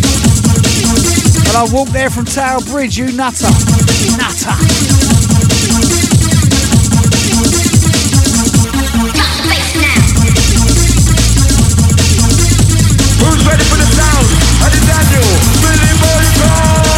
[1.51, 3.51] And I walked there from Tower Bridge, you nutter.
[4.14, 4.55] Nutter.
[13.18, 14.27] Who's ready for the sound?
[14.62, 15.27] of the Daniel,
[15.59, 16.90] Billy Boy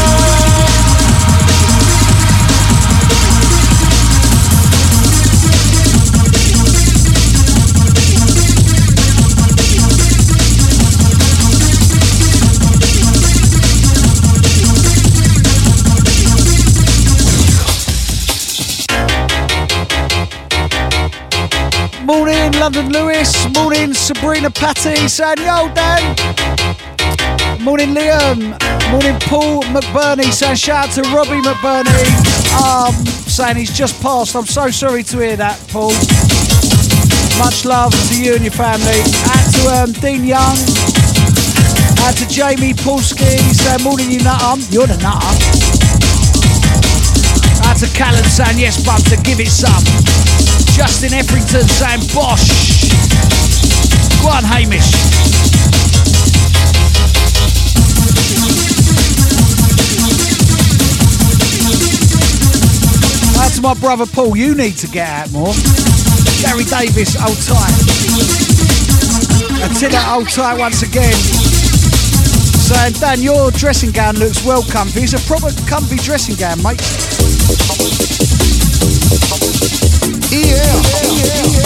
[22.58, 23.48] London Lewis.
[23.54, 26.16] Morning Sabrina Patty saying yo Dan.
[27.60, 28.58] Morning Liam.
[28.90, 32.04] Morning Paul McBurney saying shout out to Robbie McBurney.
[32.62, 32.94] Um,
[33.28, 34.34] saying he's just passed.
[34.34, 35.92] I'm so sorry to hear that, Paul.
[37.38, 39.00] Much love to you and your family.
[39.30, 40.56] Out to um, Dean Young.
[42.04, 44.60] Out to Jamie Pulski saying morning you nutter.
[44.70, 45.32] You're the nutter.
[47.64, 50.41] Out to Callan saying yes, bub, to give it some.
[50.72, 52.88] Justin Etherington saying bosh.
[54.22, 54.88] Go on, Hamish.
[63.38, 65.52] Out to my brother Paul, you need to get out more.
[66.40, 67.76] Gary Davis, hold tight.
[69.62, 71.14] Attila, old tight once again.
[72.62, 75.02] Saying, Dan, your dressing gown looks well comfy.
[75.02, 76.80] It's a proper comfy dressing gown, mate.
[80.32, 80.72] Yeah.
[81.02, 81.61] Morning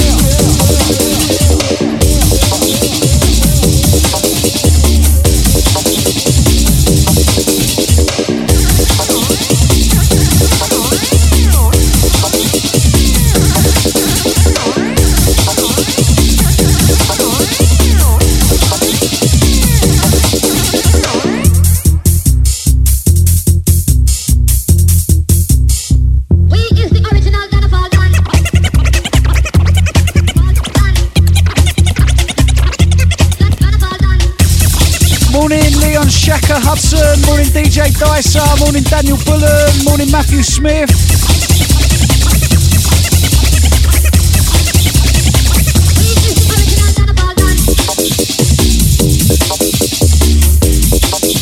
[38.67, 40.91] morning Daniel Bullen, morning Matthew Smith.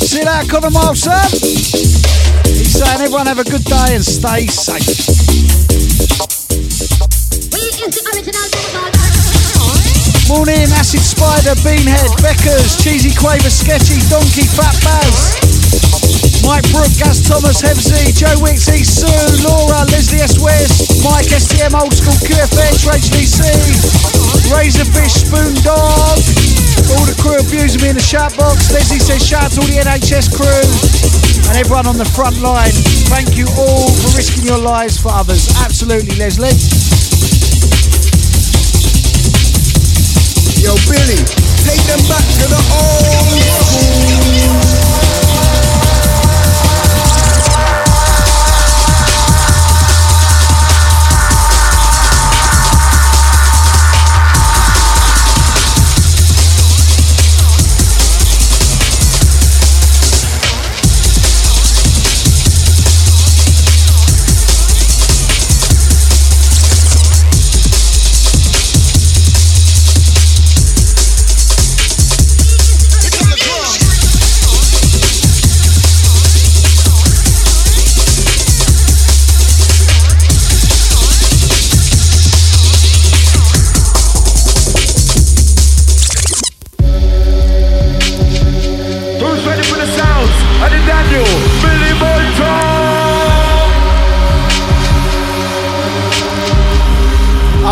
[0.05, 1.17] See that, Conor Milson?
[2.45, 4.85] He's saying everyone have a good day and stay safe.
[10.29, 15.44] Morning, Acid Spider, Beanhead, Beckers, Cheesy Quaver, Sketchy, Donkey, Fat Baz.
[16.45, 18.69] Mike Brook, Gas Thomas, Hevsey, Joe Wicks.
[18.69, 19.09] Sue,
[19.43, 20.39] Laura, Leslie S.
[20.39, 22.85] West, Mike STM, Old School, QFH,
[23.17, 23.41] EC,
[24.53, 26.21] Razorfish, Spoon Dog,
[26.93, 28.71] all the crew abusing me in the shout box.
[28.73, 30.65] Leslie says shout out to all the NHS crew
[31.49, 32.73] and everyone on the front line.
[33.09, 35.49] Thank you all for risking your lives for others.
[35.65, 36.53] Absolutely, Leslie.
[40.61, 41.21] Yo, Billy,
[41.65, 44.84] take them back to the old school.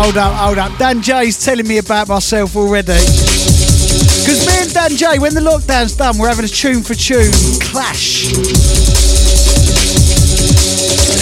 [0.03, 0.77] Hold up, hold up.
[0.77, 2.91] Dan J's telling me about myself already.
[2.91, 7.31] Because me and Dan J, when the lockdown's done, we're having a tune for tune
[7.63, 8.35] clash.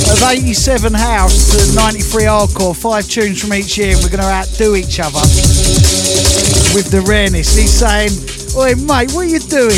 [0.10, 4.26] Of 87 house to 93 hardcore, five tunes from each year, and we're going to
[4.26, 5.22] outdo each other
[6.74, 7.54] with the rareness.
[7.54, 8.10] He's saying,
[8.58, 9.78] Oi, mate, what are you doing?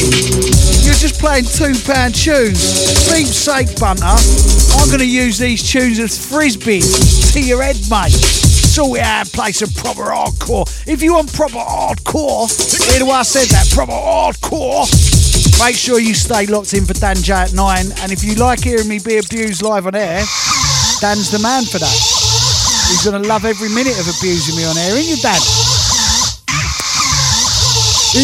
[0.88, 3.12] You're just playing two pound tunes.
[3.12, 4.16] For sake, Bunter,
[4.80, 8.43] I'm going to use these tunes as frisbees to your head, mate.
[8.74, 10.66] Out and play some proper hardcore.
[10.90, 12.50] If you want proper hardcore,
[12.90, 14.90] hear the I said that, proper hardcore.
[15.62, 17.86] Make sure you stay locked in for Dan J at 9.
[18.02, 20.26] And if you like hearing me be abused live on air,
[21.06, 21.98] Dan's the man for that.
[22.90, 25.38] He's going to love every minute of abusing me on air, ain't you, Dan?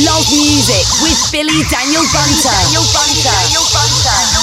[0.02, 2.50] Love music with Billy Daniel Bunter.
[2.50, 3.22] Daniel Bunter.
[3.22, 4.39] Daniel Bunter.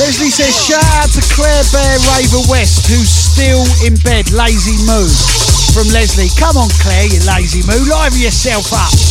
[0.00, 5.06] Leslie says, shout out to Claire Bear Raver West, who's still in bed, lazy moo.
[5.74, 6.30] From Leslie.
[6.40, 7.84] Come on, Claire, you lazy moo.
[7.84, 9.09] Liven yourself up.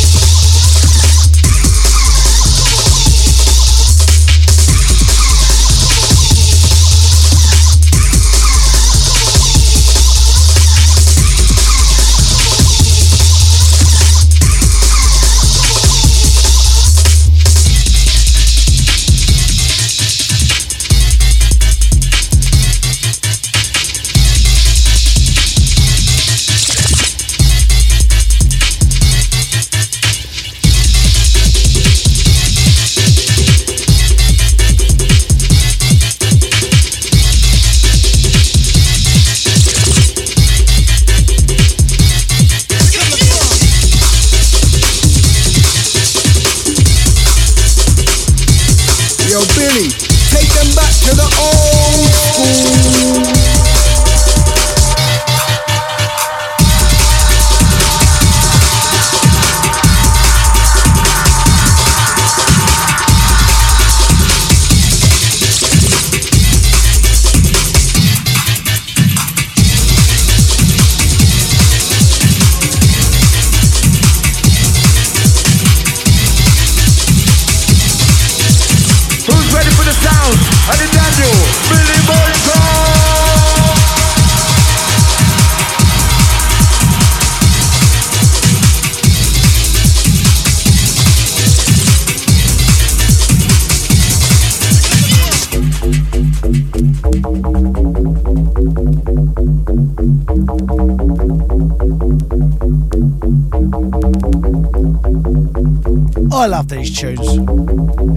[107.00, 107.32] Tunes.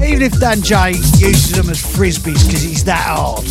[0.02, 3.46] Even if Dan J uses them as frisbees because he's that hard.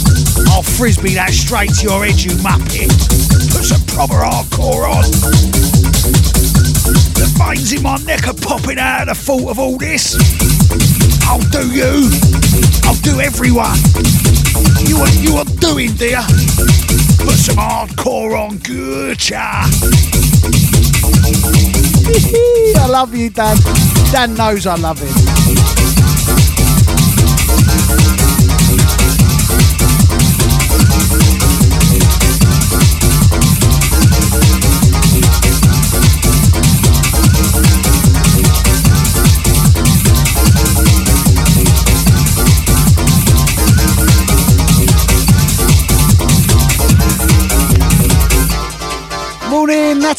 [0.52, 2.92] I'll frisbee that straight to your head, you muppet.
[3.48, 5.08] Put some proper hardcore on.
[7.16, 10.18] The veins in my neck are popping out at the thought of all this.
[11.24, 12.12] I'll do you.
[12.84, 13.80] I'll do everyone.
[14.84, 16.20] You are you are doing, dear.
[17.24, 19.18] Put some hardcore on, good.
[22.76, 23.56] I love you, Dan.
[24.12, 25.31] Dan knows I love him.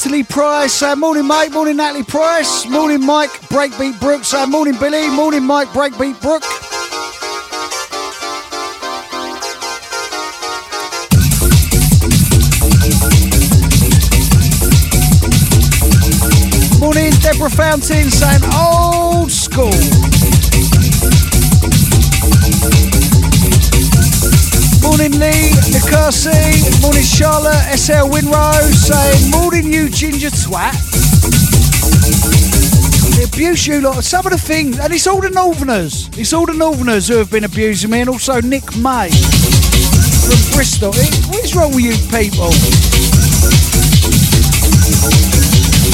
[0.05, 0.83] Natalie Price.
[0.83, 1.53] Uh, morning, mate.
[1.53, 2.67] Morning, Natalie Price.
[2.67, 4.35] Morning, Mike Breakbeat Brooks.
[4.35, 5.09] Uh, morning, Billy.
[5.11, 6.43] Morning, Mike Breakbeat Brook.
[16.81, 20.02] Morning, Deborah Fountain saying old school.
[24.93, 30.77] Morning Lee, Nicosi, morning Charlotte, SL Winrose, saying morning you ginger twat.
[33.17, 34.05] They abuse you lot.
[34.05, 36.11] Some of the things, and it's all the Northerners.
[36.19, 39.09] It's all the Northerners who have been abusing me, and also Nick May
[40.29, 40.91] from Bristol.
[40.91, 42.53] What is wrong with you people?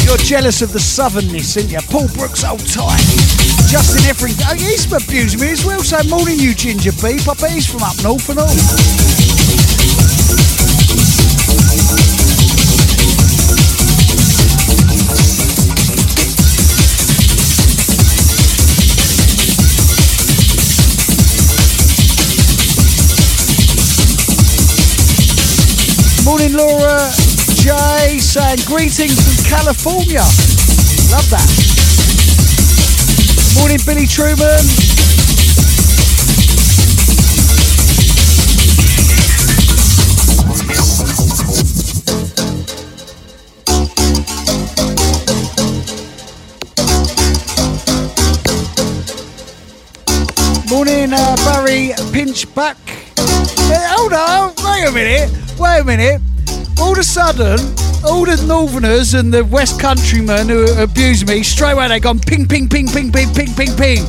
[0.09, 1.80] You're jealous of the southernness, aren't you?
[1.90, 2.97] Paul Brooks, old tight.
[3.68, 5.82] Justin Ethering, oh, he's abusing me as well.
[5.82, 7.28] So morning, you ginger beef.
[7.28, 8.48] I bet he's from up north and all.
[26.24, 27.27] Morning, Laura
[27.68, 30.20] Saying greetings from California.
[31.10, 31.48] Love that.
[33.58, 34.64] Morning, Billy Truman.
[50.68, 52.76] Morning, uh, Barry Pinchback.
[53.18, 56.27] Uh, hold on, wait a minute, wait a minute
[56.80, 57.59] all of a sudden,
[58.05, 62.46] all the Northerners and the West Countrymen who abuse me, straight away they gone ping,
[62.46, 64.05] ping, ping, ping, ping, ping, ping, ping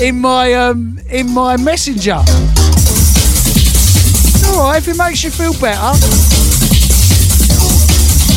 [0.00, 2.20] in my um, in my messenger.
[4.34, 5.92] It's all right if it makes you feel better.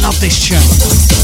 [0.02, 1.15] Love this tune.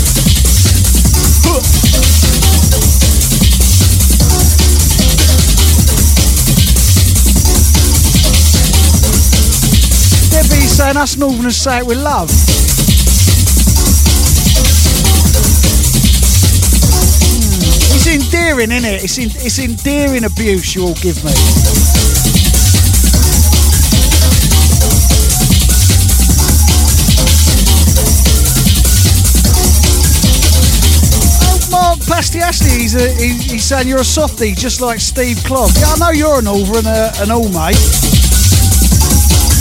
[10.41, 12.29] Debbie saying us Northerners say it with love.
[17.21, 19.03] Hmm, It's endearing, isn't it?
[19.03, 21.31] It's, en- it's endearing abuse you all give me.
[31.43, 35.71] Oh, Mark Pastiasli, he's, a, he, he's saying you're a softie, just like Steve Clogg.
[35.79, 38.10] Yeah, I know you're an Ulver and a, an all, mate.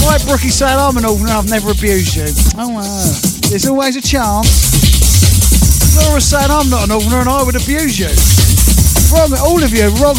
[0.06, 2.26] Right, Brookie said, I'm an and I've never abused you.
[2.56, 3.04] Oh, wow.
[3.48, 4.70] There's always a chance.
[5.96, 8.10] Laura saying I'm not an Ulver and I would abuse you.
[9.12, 10.16] Wrong, all of you, wrong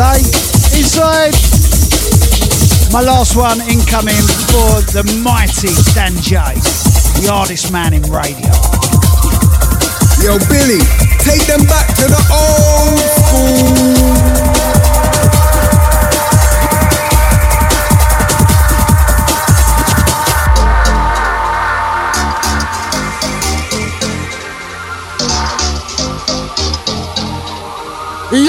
[0.00, 0.24] today.
[0.80, 1.34] Inside,
[2.92, 6.36] my last one incoming for the mighty Dan J,
[7.20, 8.52] the hardest man in radio.
[10.24, 10.80] Yo, Billy,
[11.20, 14.19] take them back to the old school.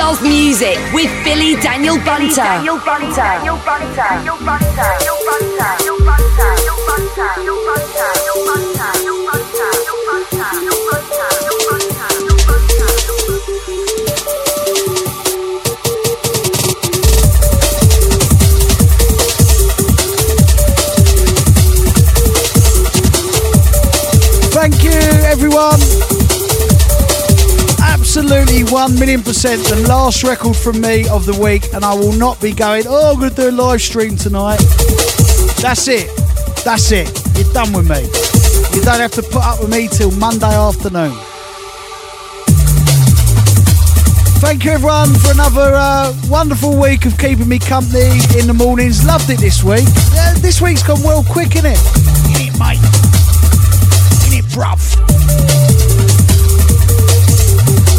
[0.01, 2.33] Love music with Billy Daniel Bunter.
[2.33, 3.13] Daniel Bunter.
[3.13, 3.93] Daniel Bunter.
[3.93, 4.81] Daniel Bunter.
[4.81, 5.77] Daniel Bunter.
[5.77, 6.41] Daniel Bunter.
[6.41, 8.09] Daniel Bunter.
[8.17, 8.81] Daniel Bunter.
[8.81, 9.61] Daniel Bunter.
[9.61, 10.41] Daniel Bunter.
[10.41, 10.79] Daniel
[11.61, 12.01] Bunter.
[12.01, 12.81] Daniel Bunter.
[12.81, 13.01] Daniel
[24.51, 24.97] Thank you,
[25.29, 26.10] everyone.
[28.51, 32.11] Absolutely 1 million percent the last record from me of the week, and I will
[32.11, 34.59] not be going, oh, I'm going to do a live stream tonight.
[35.61, 36.11] That's it.
[36.65, 37.07] That's it.
[37.37, 38.03] You're done with me.
[38.75, 41.15] You don't have to put up with me till Monday afternoon.
[44.43, 49.05] Thank you, everyone, for another uh, wonderful week of keeping me company in the mornings.
[49.05, 49.87] Loved it this week.
[50.11, 51.55] Yeah, this week's gone well quick?
[51.55, 51.79] Innit,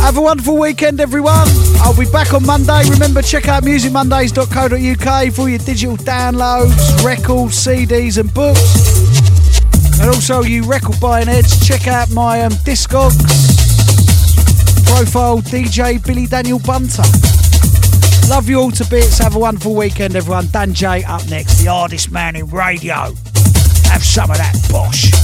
[0.03, 1.47] Have a wonderful weekend, everyone.
[1.79, 2.83] I'll be back on Monday.
[2.91, 9.61] Remember, check out musicmondays.co.uk for your digital downloads, records, CDs, and books.
[10.01, 13.63] And also, you record buying heads, check out my um, Discogs
[14.85, 17.05] profile, DJ Billy Daniel Bunter.
[18.29, 19.19] Love you all to bits.
[19.19, 20.49] Have a wonderful weekend, everyone.
[20.49, 23.15] Dan J up next, the hardest man in radio.
[23.85, 25.22] Have some of that, Bosh.